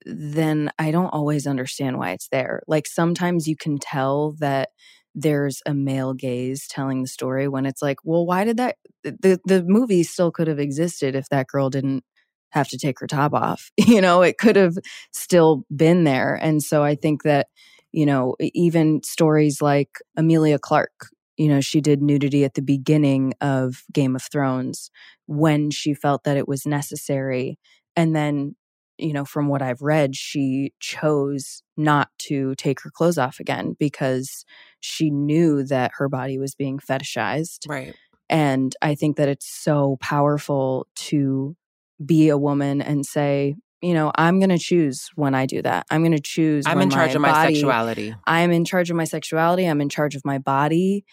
[0.05, 2.61] then I don't always understand why it's there.
[2.67, 4.69] Like sometimes you can tell that
[5.15, 9.39] there's a male gaze telling the story when it's like, well, why did that the
[9.45, 12.03] the movie still could have existed if that girl didn't
[12.51, 13.71] have to take her top off.
[13.77, 14.75] You know, it could have
[15.13, 16.35] still been there.
[16.35, 17.47] And so I think that,
[17.91, 21.07] you know, even stories like Emilia Clarke,
[21.37, 24.89] you know, she did nudity at the beginning of Game of Thrones
[25.27, 27.59] when she felt that it was necessary.
[27.95, 28.55] And then,
[28.97, 33.75] you know, from what I've read, she chose not to take her clothes off again
[33.79, 34.43] because
[34.79, 37.69] she knew that her body was being fetishized.
[37.69, 37.95] Right.
[38.29, 41.55] And I think that it's so powerful to
[42.03, 45.85] be a woman and say, you know, I'm going to choose when I do that.
[45.89, 46.65] I'm going to choose.
[46.65, 48.15] I'm in charge of my body, sexuality.
[48.25, 49.65] I'm in charge of my sexuality.
[49.65, 51.05] I'm in charge of my body.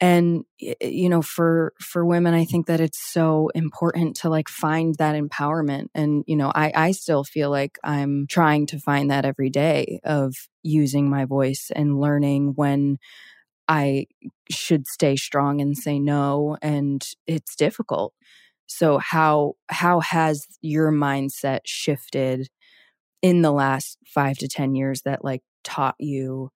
[0.00, 4.94] And you know, for for women, I think that it's so important to like find
[4.96, 5.88] that empowerment.
[5.92, 10.00] And you know, I I still feel like I'm trying to find that every day
[10.04, 12.98] of using my voice and learning when
[13.66, 14.06] I
[14.48, 16.56] should stay strong and say no.
[16.62, 18.14] And it's difficult.
[18.68, 22.48] So how how has your mindset shifted
[23.22, 26.50] in the last five to ten years that like taught you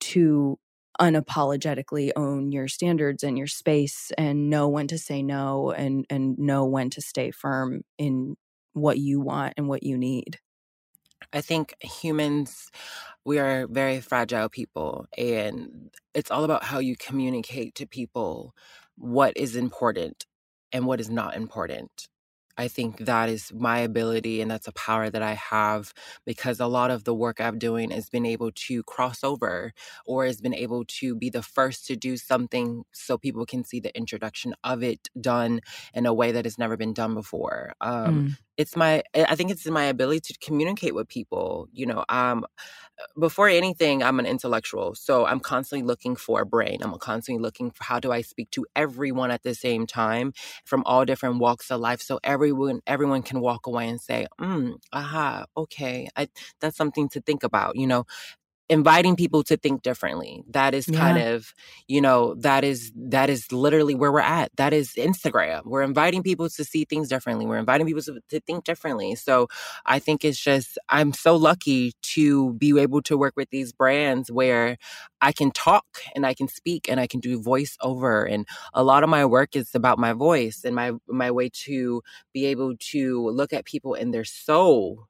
[0.00, 0.58] to
[1.00, 6.38] unapologetically own your standards and your space and know when to say no and and
[6.38, 8.36] know when to stay firm in
[8.72, 10.38] what you want and what you need.
[11.32, 12.70] I think humans
[13.24, 18.54] we are very fragile people and it's all about how you communicate to people
[18.96, 20.26] what is important
[20.72, 22.08] and what is not important.
[22.60, 25.94] I think that is my ability and that's a power that I have
[26.26, 29.72] because a lot of the work I've doing has been able to cross over
[30.04, 33.80] or has been able to be the first to do something so people can see
[33.80, 35.60] the introduction of it done
[35.94, 37.72] in a way that has never been done before.
[37.80, 38.36] Um, mm.
[38.60, 41.68] It's my, I think it's my ability to communicate with people.
[41.72, 42.44] You know, um,
[43.18, 44.94] before anything, I'm an intellectual.
[44.94, 46.78] So I'm constantly looking for a brain.
[46.82, 50.32] I'm constantly looking for how do I speak to everyone at the same time
[50.64, 52.00] from all different walks of life.
[52.02, 56.08] So everyone everyone can walk away and say, mm, aha, okay.
[56.16, 56.28] I,
[56.60, 58.04] that's something to think about, you know.
[58.70, 60.44] Inviting people to think differently.
[60.48, 61.30] That is kind yeah.
[61.30, 61.52] of,
[61.88, 64.52] you know, that is that is literally where we're at.
[64.56, 65.62] That is Instagram.
[65.64, 67.46] We're inviting people to see things differently.
[67.46, 69.16] We're inviting people to, to think differently.
[69.16, 69.48] So
[69.86, 74.30] I think it's just I'm so lucky to be able to work with these brands
[74.30, 74.78] where
[75.20, 75.84] I can talk
[76.14, 79.56] and I can speak and I can do voiceover and a lot of my work
[79.56, 83.94] is about my voice and my my way to be able to look at people
[83.94, 85.08] in their soul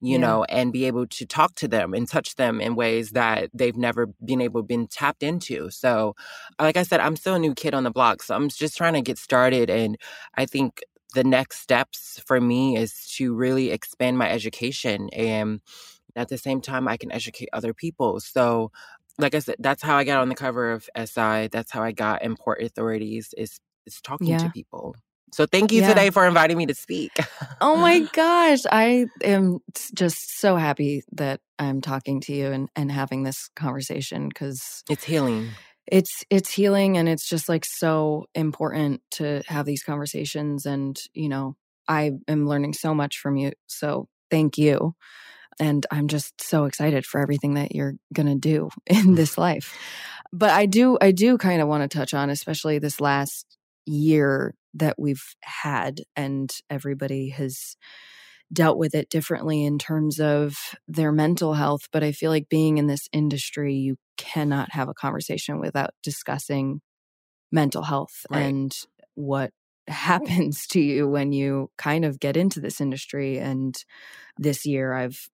[0.00, 0.18] you yeah.
[0.18, 3.76] know, and be able to talk to them and touch them in ways that they've
[3.76, 5.70] never been able been tapped into.
[5.70, 6.14] So,
[6.60, 8.94] like I said, I'm still a new kid on the block, so I'm just trying
[8.94, 9.96] to get started and
[10.34, 10.82] I think
[11.14, 15.60] the next steps for me is to really expand my education and
[16.14, 18.20] at the same time I can educate other people.
[18.20, 18.72] So,
[19.18, 21.48] like I said, that's how I got on the cover of SI.
[21.48, 24.38] That's how I got in Port Authorities is is talking yeah.
[24.38, 24.94] to people.
[25.36, 25.88] So thank you yeah.
[25.88, 27.12] today for inviting me to speak.
[27.60, 28.60] oh my gosh.
[28.72, 29.58] I am
[29.94, 35.04] just so happy that I'm talking to you and, and having this conversation because it's
[35.04, 35.50] healing.
[35.86, 41.28] It's it's healing and it's just like so important to have these conversations and you
[41.28, 41.54] know,
[41.86, 43.52] I am learning so much from you.
[43.66, 44.94] So thank you.
[45.60, 49.76] And I'm just so excited for everything that you're going to do in this life.
[50.32, 54.54] But I do I do kind of want to touch on especially this last year
[54.76, 57.76] that we've had and everybody has
[58.52, 60.56] dealt with it differently in terms of
[60.86, 64.94] their mental health but i feel like being in this industry you cannot have a
[64.94, 66.80] conversation without discussing
[67.50, 68.42] mental health right.
[68.42, 68.72] and
[69.14, 69.50] what
[69.88, 73.84] happens to you when you kind of get into this industry and
[74.36, 75.28] this year i've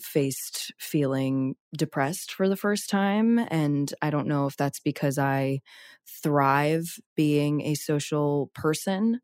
[0.00, 3.38] faced feeling depressed for the first time.
[3.50, 5.60] And I don't know if that's because I
[6.22, 9.20] thrive being a social person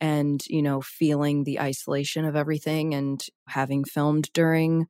[0.00, 4.86] and, you know, feeling the isolation of everything and having filmed during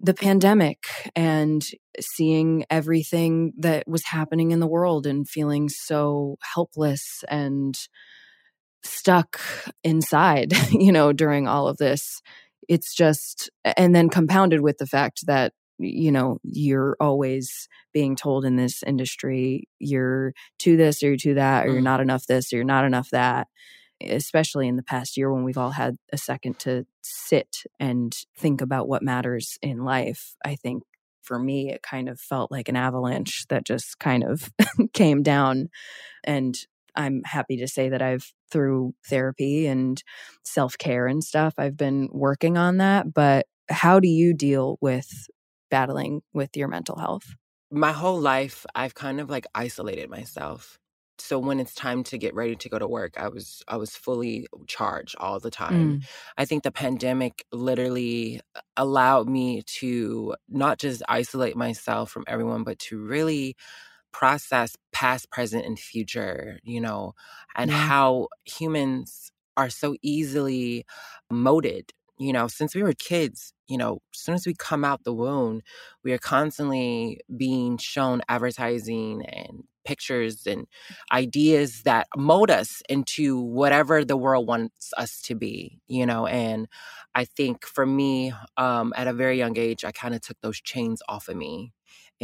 [0.00, 1.64] the pandemic and
[2.00, 7.78] seeing everything that was happening in the world and feeling so helpless and
[8.82, 9.40] stuck
[9.82, 12.20] inside, you know, during all of this
[12.68, 18.44] it's just and then compounded with the fact that you know you're always being told
[18.44, 21.84] in this industry you're to this or you're to that or you're mm.
[21.84, 23.48] not enough this or you're not enough that
[24.00, 28.60] especially in the past year when we've all had a second to sit and think
[28.60, 30.82] about what matters in life i think
[31.22, 34.50] for me it kind of felt like an avalanche that just kind of
[34.92, 35.68] came down
[36.22, 40.00] and I'm happy to say that I've through therapy and
[40.44, 45.10] self-care and stuff, I've been working on that, but how do you deal with
[45.70, 47.34] battling with your mental health?
[47.72, 50.78] My whole life I've kind of like isolated myself.
[51.18, 53.96] So when it's time to get ready to go to work, I was I was
[53.96, 56.00] fully charged all the time.
[56.00, 56.06] Mm.
[56.38, 62.62] I think the pandemic literally uh, allowed me to not just isolate myself from everyone,
[62.62, 63.56] but to really
[64.14, 67.14] process past, present, and future, you know,
[67.56, 67.76] and yeah.
[67.76, 70.86] how humans are so easily
[71.30, 71.90] molded.
[72.16, 75.12] You know, since we were kids, you know, as soon as we come out the
[75.12, 75.62] womb,
[76.04, 80.68] we are constantly being shown advertising and pictures and
[81.12, 86.26] ideas that mold us into whatever the world wants us to be, you know.
[86.28, 86.68] And
[87.16, 90.60] I think for me, um, at a very young age, I kind of took those
[90.60, 91.72] chains off of me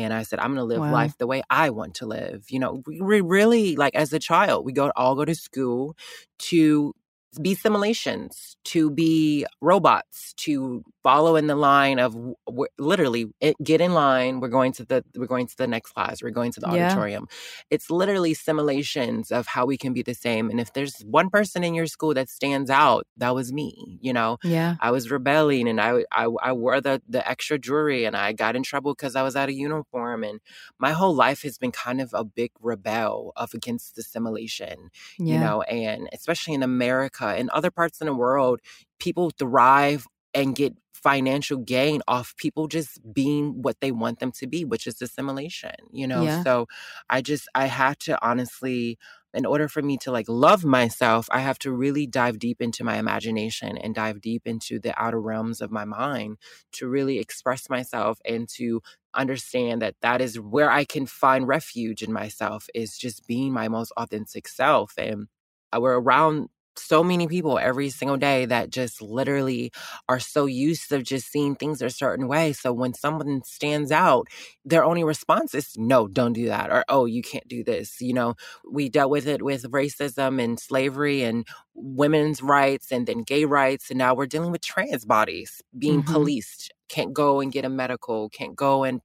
[0.03, 0.93] and I said, I'm going to live wow.
[0.93, 2.47] life the way I want to live.
[2.51, 5.97] You know, we really, like as a child, we go all go to school
[6.39, 6.95] to
[7.39, 12.13] be simulations, to be robots, to follow in the line of
[12.47, 14.41] w- literally it, get in line.
[14.41, 16.23] We're going to the we're going to the next class.
[16.23, 16.87] We're going to the yeah.
[16.87, 17.29] auditorium.
[17.71, 20.51] It's literally simulations of how we can be the same.
[20.51, 23.99] And if there's one person in your school that stands out, that was me.
[24.01, 28.05] You know, yeah, I was rebelling and I I, I wore the the extra jewelry
[28.05, 30.25] and I got in trouble because I was out of uniform.
[30.25, 30.41] And
[30.79, 34.91] my whole life has been kind of a big rebel of against the simulation.
[35.19, 35.35] Yeah.
[35.35, 38.61] You know, and especially in America America and other parts in the world,
[38.99, 44.47] people thrive and get financial gain off people just being what they want them to
[44.47, 46.25] be, which is assimilation, you know?
[46.25, 46.43] Yeah.
[46.43, 46.67] So
[47.09, 48.99] I just, I had to honestly,
[49.33, 52.85] in order for me to like love myself, I have to really dive deep into
[52.85, 56.37] my imagination and dive deep into the outer realms of my mind
[56.73, 58.83] to really express myself and to
[59.15, 63.69] understand that that is where I can find refuge in myself is just being my
[63.69, 64.93] most authentic self.
[64.99, 65.29] And
[65.73, 69.73] uh, we're around so many people every single day that just literally
[70.09, 72.53] are so used to just seeing things a certain way.
[72.53, 74.29] So when someone stands out,
[74.65, 76.71] their only response is, no, don't do that.
[76.71, 78.01] Or, oh, you can't do this.
[78.01, 78.35] You know,
[78.71, 83.91] we dealt with it with racism and slavery and women's rights and then gay rights.
[83.91, 86.13] And now we're dealing with trans bodies being mm-hmm.
[86.13, 89.01] policed, can't go and get a medical, can't go and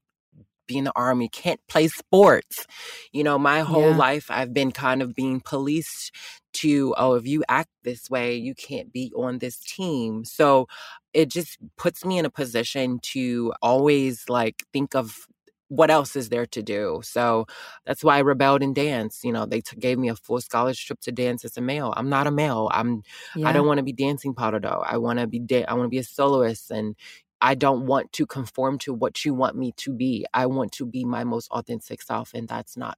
[0.67, 2.65] be in the army, can't play sports.
[3.11, 3.97] You know, my whole yeah.
[3.97, 6.11] life I've been kind of being policed
[6.53, 10.23] to, oh, if you act this way, you can't be on this team.
[10.25, 10.67] So
[11.13, 15.27] it just puts me in a position to always like think of
[15.67, 17.01] what else is there to do?
[17.03, 17.45] So
[17.85, 19.21] that's why I rebelled in dance.
[19.23, 21.93] You know, they t- gave me a full scholarship to dance as a male.
[21.97, 22.69] I'm not a male.
[22.71, 23.01] I'm.
[23.35, 23.49] Yeah.
[23.49, 24.83] I don't want to be dancing powder though.
[24.85, 25.39] I want to be.
[25.39, 26.95] Da- I want to be a soloist, and
[27.41, 30.25] I don't want to conform to what you want me to be.
[30.33, 32.97] I want to be my most authentic self, and that's not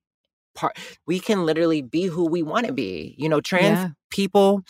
[0.56, 0.78] part.
[1.06, 3.16] We can literally be who we want to be.
[3.18, 3.90] You know, trans yeah.
[4.10, 4.64] people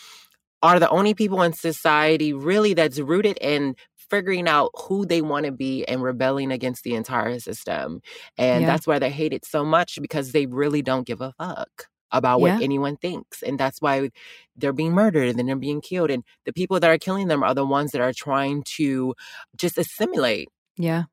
[0.63, 3.75] are the only people in society really that's rooted in
[4.09, 8.01] figuring out who they want to be and rebelling against the entire system.
[8.37, 8.67] And yeah.
[8.67, 12.39] that's why they hate it so much because they really don't give a fuck about
[12.39, 12.55] yeah.
[12.55, 13.41] what anyone thinks.
[13.41, 14.09] And that's why
[14.55, 16.09] they're being murdered and then they're being killed.
[16.09, 19.15] And the people that are killing them are the ones that are trying to
[19.55, 20.49] just assimilate.
[20.77, 21.03] Yeah.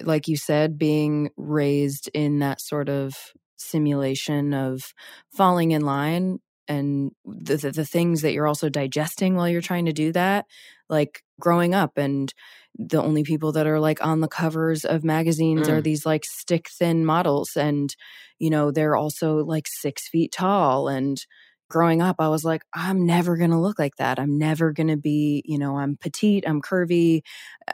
[0.00, 3.14] Like you said, being raised in that sort of
[3.56, 4.92] simulation of
[5.30, 9.86] falling in line and the, the, the things that you're also digesting while you're trying
[9.86, 10.46] to do that
[10.92, 12.32] like growing up and
[12.78, 15.72] the only people that are like on the covers of magazines mm.
[15.72, 17.94] are these like stick thin models and
[18.38, 21.26] you know they're also like six feet tall and
[21.68, 25.42] growing up i was like i'm never gonna look like that i'm never gonna be
[25.44, 27.22] you know i'm petite i'm curvy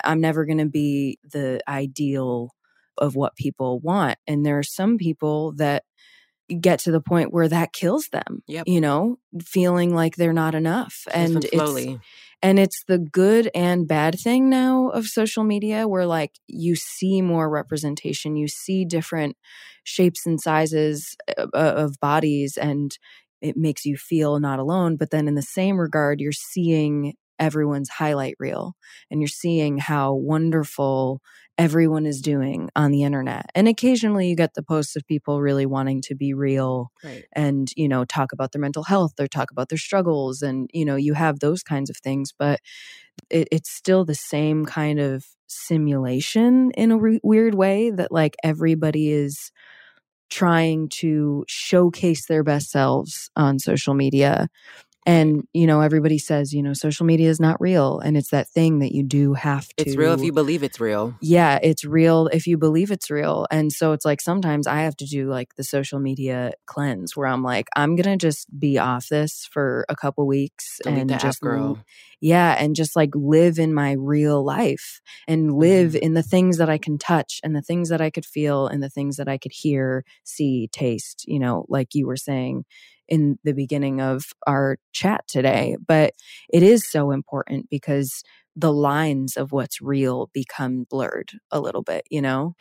[0.05, 2.51] i'm never gonna be the ideal
[2.97, 5.85] of what people want and there are some people that
[6.61, 8.65] get to the point where that kills them yep.
[8.67, 12.01] you know feeling like they're not enough and it's
[12.43, 17.21] and it's the good and bad thing now of social media where like you see
[17.23, 19.37] more representation you see different
[19.85, 22.99] shapes and sizes uh, uh, of bodies and
[23.41, 27.89] it makes you feel not alone but then in the same regard you're seeing everyone's
[27.89, 28.75] highlight reel
[29.11, 31.21] and you're seeing how wonderful
[31.57, 33.51] everyone is doing on the internet.
[33.55, 37.25] And occasionally you get the posts of people really wanting to be real right.
[37.33, 40.41] and, you know, talk about their mental health or talk about their struggles.
[40.41, 42.61] And, you know, you have those kinds of things, but
[43.29, 48.37] it, it's still the same kind of simulation in a re- weird way that like
[48.45, 49.51] everybody is
[50.31, 54.49] trying to showcase their best selves on social media
[55.09, 57.99] and, you know, everybody says, you know, social media is not real.
[57.99, 59.75] And it's that thing that you do have to.
[59.79, 61.15] It's real if you believe it's real.
[61.23, 63.47] Yeah, it's real if you believe it's real.
[63.51, 67.27] And so it's like sometimes I have to do like the social media cleanse where
[67.27, 71.19] I'm like, I'm going to just be off this for a couple weeks Delete and
[71.19, 71.79] just girl.
[72.21, 76.05] Yeah, and just like live in my real life and live mm-hmm.
[76.05, 78.83] in the things that I can touch and the things that I could feel and
[78.83, 82.65] the things that I could hear, see, taste, you know, like you were saying
[83.09, 85.77] in the beginning of our chat today.
[85.87, 86.15] But
[86.53, 88.23] it is so important because
[88.57, 92.55] the lines of what's real become blurred a little bit, you know?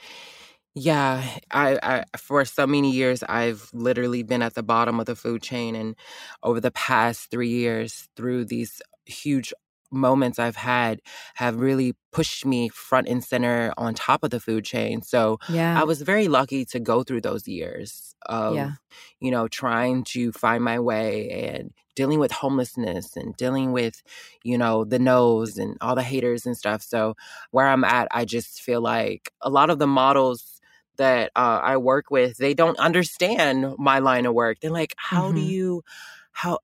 [0.76, 5.16] Yeah, I, I for so many years I've literally been at the bottom of the
[5.16, 5.96] food chain and
[6.44, 9.54] over the past 3 years through these huge
[9.92, 11.02] moments I've had
[11.36, 15.02] have really pushed me front and center on top of the food chain.
[15.02, 15.80] So yeah.
[15.80, 18.72] I was very lucky to go through those years of, yeah.
[19.20, 24.04] you know, trying to find my way and dealing with homelessness and dealing with,
[24.44, 26.82] you know, the no's and all the haters and stuff.
[26.82, 27.16] So
[27.52, 30.62] where I'm at, I just feel like a lot of the models
[30.98, 34.60] that uh, I work with, they don't understand my line of work.
[34.60, 35.36] They're like, how mm-hmm.
[35.36, 35.84] do you,
[36.32, 36.60] how,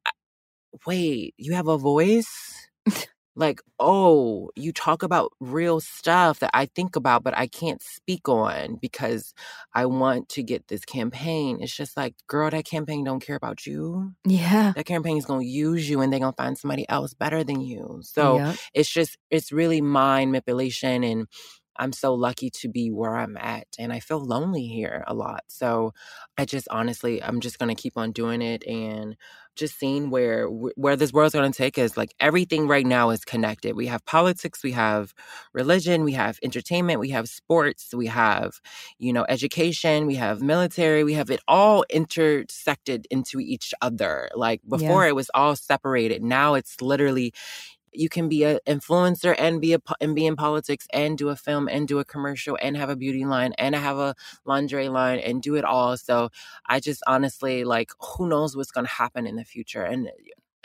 [0.86, 2.70] wait, you have a voice?
[3.36, 8.30] like, oh, you talk about real stuff that I think about, but I can't speak
[8.30, 9.34] on because
[9.74, 11.58] I want to get this campaign.
[11.62, 14.14] It's just like, girl, that campaign don't care about you.
[14.26, 14.74] Yeah.
[14.76, 17.44] That campaign is going to use you and they're going to find somebody else better
[17.44, 18.00] than you.
[18.04, 18.56] So yep.
[18.74, 21.04] it's just, it's really mind manipulation.
[21.04, 21.28] And
[21.78, 23.68] I'm so lucky to be where I'm at.
[23.80, 25.44] And I feel lonely here a lot.
[25.48, 25.94] So
[26.38, 28.66] I just honestly, I'm just going to keep on doing it.
[28.68, 29.16] And
[29.56, 33.24] just seeing where where this world's going to take us like everything right now is
[33.24, 35.14] connected we have politics we have
[35.54, 38.60] religion we have entertainment we have sports we have
[38.98, 44.62] you know education we have military we have it all intersected into each other like
[44.68, 45.10] before yeah.
[45.10, 47.32] it was all separated now it's literally
[47.94, 51.36] you can be an influencer and be a and be in politics and do a
[51.36, 54.16] film and do a commercial and have a beauty line and have a
[54.46, 55.98] lingerie line and do it all.
[55.98, 56.30] So
[56.66, 60.12] I just honestly like who knows what's going to happen in the future and uh,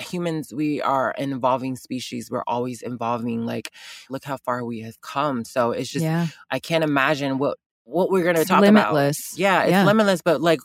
[0.03, 3.73] humans we are an evolving species we're always evolving like
[4.09, 6.29] look how far we have come so it's just yeah.
[6.53, 7.59] i can't imagine what
[7.89, 9.19] what we're going to It's talk limitless.
[9.33, 9.85] about yeah it's Yeah.
[9.85, 10.61] limitless but like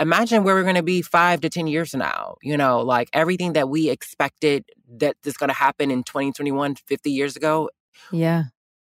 [0.00, 3.08] imagine where we're going to be five to ten years from now you know like
[3.12, 4.64] everything that we expected
[4.98, 7.70] that is going to happen in 2021 50 years ago
[8.10, 8.44] Yeah.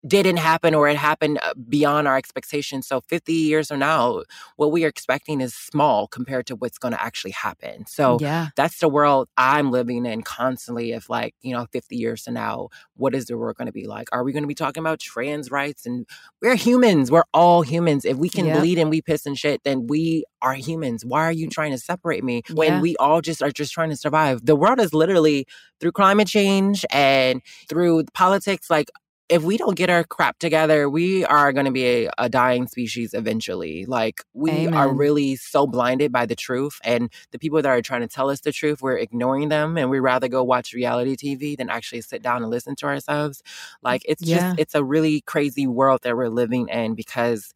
[0.05, 2.87] Didn't happen or it happened uh, beyond our expectations.
[2.87, 4.23] So 50 years from now,
[4.55, 7.85] what we are expecting is small compared to what's going to actually happen.
[7.87, 8.49] So yeah.
[8.55, 10.91] that's the world I'm living in constantly.
[10.91, 13.87] If like, you know, 50 years from now, what is the world going to be
[13.87, 14.07] like?
[14.11, 15.85] Are we going to be talking about trans rights?
[15.85, 16.05] And
[16.41, 17.09] we're humans.
[17.11, 18.05] We're all humans.
[18.05, 18.59] If we can Yep.
[18.59, 21.03] bleed and we piss and shit, then we are humans.
[21.03, 22.81] Why are you trying to separate me when Yeah.
[22.81, 24.45] we all just are just trying to survive?
[24.45, 25.47] The world is literally
[25.79, 28.89] through climate change and through politics, like
[29.30, 32.67] if we don't get our crap together, we are going to be a, a dying
[32.67, 33.86] species eventually.
[33.86, 38.01] Like we are really so blinded by the truth, and the people that are trying
[38.01, 41.55] to tell us the truth, we're ignoring them, and we rather go watch reality TV
[41.55, 43.43] than actually sit down and listen to ourselves.
[43.82, 44.34] Like it's Yeah.
[44.34, 47.51] just it's a really crazy world that we're living in because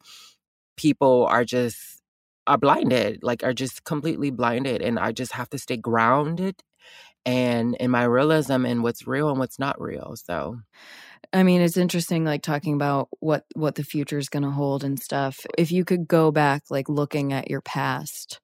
[0.76, 2.02] people are just
[2.46, 6.56] are blinded, like are just completely blinded, and I just have to stay grounded
[7.26, 10.16] and in my realism and what's real and what's not real.
[10.16, 10.60] So.
[11.32, 14.84] I mean, it's interesting, like talking about what what the future is going to hold
[14.84, 15.40] and stuff.
[15.56, 18.40] If you could go back, like looking at your past,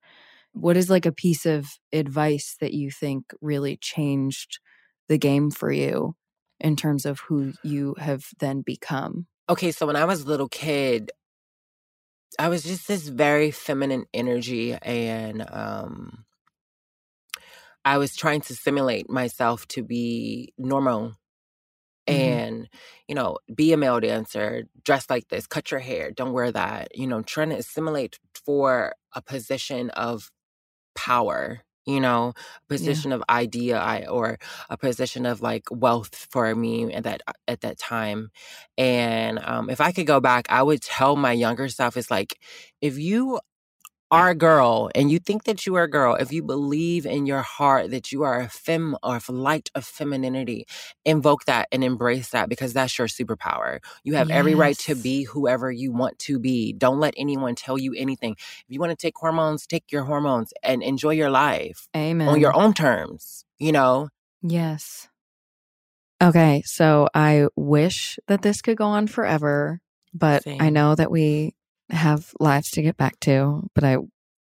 [0.52, 4.58] what is like a piece of advice that you think really changed
[5.08, 6.14] the game for you
[6.60, 9.26] in terms of who you have then become?
[9.48, 11.10] Okay, so when I was a little kid,
[12.38, 16.24] I was just this very feminine energy and um
[17.84, 21.16] I was trying to simulate myself to be normal
[22.08, 22.38] Mhm.
[22.38, 22.68] and
[23.08, 26.96] you know, be a male dancer, dress like this, cut your hair, don't wear that,
[26.96, 30.30] you know, trying to assimilate for a position of
[30.94, 32.34] power, you know,
[32.68, 34.38] position of idea I, or
[34.70, 38.30] a position of like wealth for me at that at that time.
[38.76, 42.38] And um, if I could go back, I would tell my younger self, it's like
[42.80, 43.40] if you
[44.10, 47.26] are a girl and you think that you are a girl, if you believe in
[47.26, 50.66] your heart that you are a fem or a light of femininity,
[51.04, 53.80] invoke that and embrace that because that's your superpower.
[54.04, 56.72] You have every right to be whoever you want to be.
[56.72, 58.32] Don't let anyone tell you anything.
[58.38, 62.28] If you want to take hormones, take your hormones and enjoy your life Amen.
[62.28, 64.08] on your own terms, you know?
[64.42, 65.08] Yes.
[66.20, 69.80] Okay, so I wish that this could go on forever,
[70.12, 71.54] but I know that we
[71.90, 73.96] have lives to get back to, but I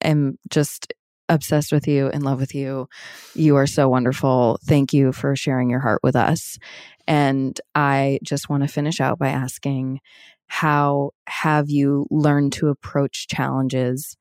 [0.02, 0.92] am just
[1.28, 2.88] obsessed with you, in love with you.
[3.34, 4.58] You are so wonderful.
[4.64, 6.58] Thank you for sharing your heart with us.
[7.06, 10.00] And I just want to finish out by asking
[10.46, 14.16] how have you learned to approach challenges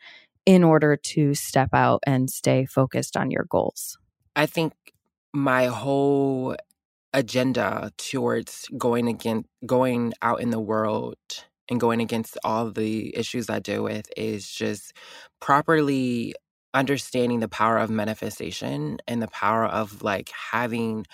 [0.46, 3.98] in order to step out and stay focused on your goals?
[4.36, 4.74] I think
[5.34, 6.56] my whole
[7.14, 11.18] agenda towards going against going out in the world
[11.70, 14.94] and going against all the issues I deal with is just
[15.40, 16.36] properly
[16.74, 21.06] understanding the power of manifestation and the power of like having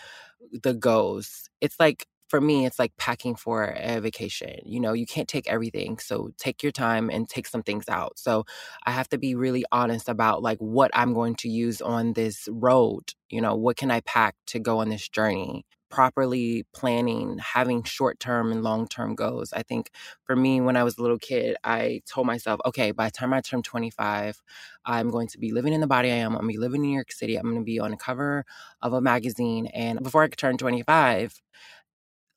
[0.64, 1.50] the goals.
[1.62, 4.60] It's like for me, it's like packing for a vacation.
[4.66, 5.98] You know, you can't take everything.
[5.98, 8.20] So take your time and take some things out.
[8.20, 8.46] So
[8.86, 12.50] I have to be really honest about like what I'm going to use on this
[12.52, 13.14] road.
[13.30, 15.66] You know, what can I pack to go on this journey?
[15.90, 19.54] Properly planning, having short term and long term goals.
[19.54, 19.90] I think
[20.26, 23.34] for me, when I was a little kid, I told myself, okay, by the time
[23.34, 24.42] I turn 25,
[24.86, 26.34] I'm going to be living in the body I am.
[26.34, 27.38] I'm going to be living in New York City.
[27.38, 28.44] I'm going to be on the cover
[28.82, 29.68] of a magazine.
[29.68, 31.42] And before I could turn 25,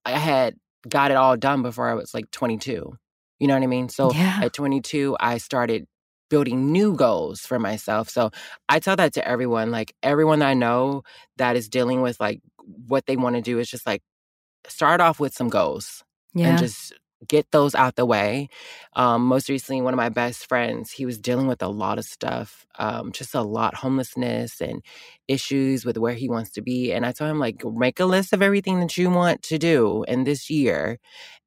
[0.04, 0.54] I had
[0.88, 2.96] got it all done before I was like 22.
[3.38, 3.88] You know what I mean?
[3.88, 4.40] So Yeah.
[4.40, 5.86] at 22, I started
[6.30, 8.08] building new goals for myself.
[8.08, 8.30] So
[8.68, 11.02] I tell that to everyone, like everyone I know
[11.38, 14.02] that is dealing with like what they want to do is just like
[14.68, 16.04] start off with some goals
[16.34, 16.50] Yeah.
[16.50, 16.92] and just
[17.28, 18.48] get those out the way.
[18.94, 22.06] Um, most recently, one of my best friends, he was dealing with a lot of
[22.06, 24.82] stuff, um, just a lot, homelessness and
[25.28, 26.92] issues with where he wants to be.
[26.92, 30.04] And I told him, like, make a list of everything that you want to do
[30.08, 30.98] in this year.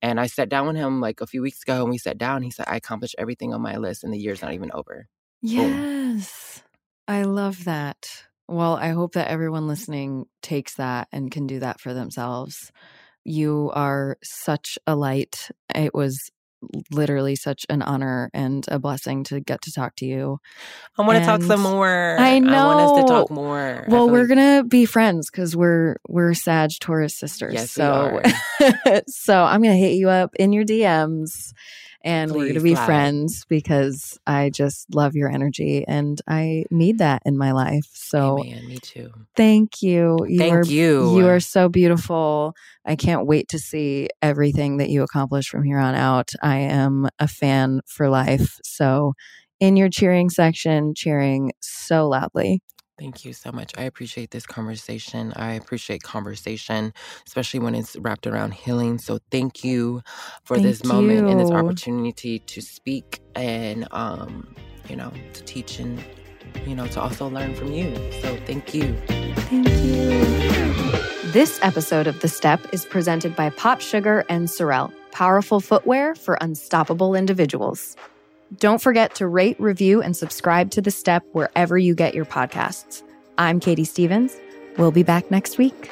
[0.01, 2.43] And I sat down with him like a few weeks ago and we sat down.
[2.43, 5.07] He said, I accomplished everything on my list and the year's not even over.
[5.41, 6.61] Yes.
[7.07, 8.25] I love that.
[8.47, 12.71] Well, I hope that everyone listening takes that and can do that for themselves.
[13.23, 15.49] You are such a light.
[15.73, 16.19] It was
[16.91, 20.39] literally such an honor and a blessing to get to talk to you.
[20.97, 22.15] I want to talk some more.
[22.19, 22.53] I know.
[22.53, 23.85] I want us to talk more.
[23.87, 27.53] Well, we're like- gonna be friends because we're we're Sag Taurus sisters.
[27.53, 28.21] Yes, we so
[29.07, 31.53] so I'm gonna hit you up in your DMs
[32.03, 36.65] and Please we're going to be friends because I just love your energy and I
[36.69, 37.89] need that in my life.
[37.93, 38.67] So Amen.
[38.67, 39.09] Me too.
[39.35, 40.17] thank you.
[40.27, 41.17] You Thank are you.
[41.17, 42.55] you are so beautiful.
[42.85, 46.31] I can't wait to see everything that you accomplish from here on out.
[46.41, 48.59] I am a fan for life.
[48.63, 49.13] So
[49.59, 52.61] in your cheering section, cheering so loudly.
[52.99, 53.73] Thank you so much.
[53.77, 55.33] I appreciate this conversation.
[55.35, 56.93] I appreciate conversation,
[57.25, 58.99] especially when it's wrapped around healing.
[58.99, 60.01] So thank you
[60.43, 64.55] for this Thank moment and this opportunity to speak and um,
[64.89, 66.03] you know, to teach and
[66.67, 67.95] you know, to also learn from you.
[68.21, 68.95] So thank you.
[69.49, 71.31] Thank you.
[71.31, 77.15] This episode of The Step is presented by POPSUGAR and Sorel, powerful footwear for unstoppable
[77.15, 77.97] individuals.
[78.57, 83.03] Don't forget to rate, review, and subscribe to The Step wherever you get your podcasts.
[83.37, 84.35] I'm Katie Stevens.
[84.77, 85.89] We'll be back next week.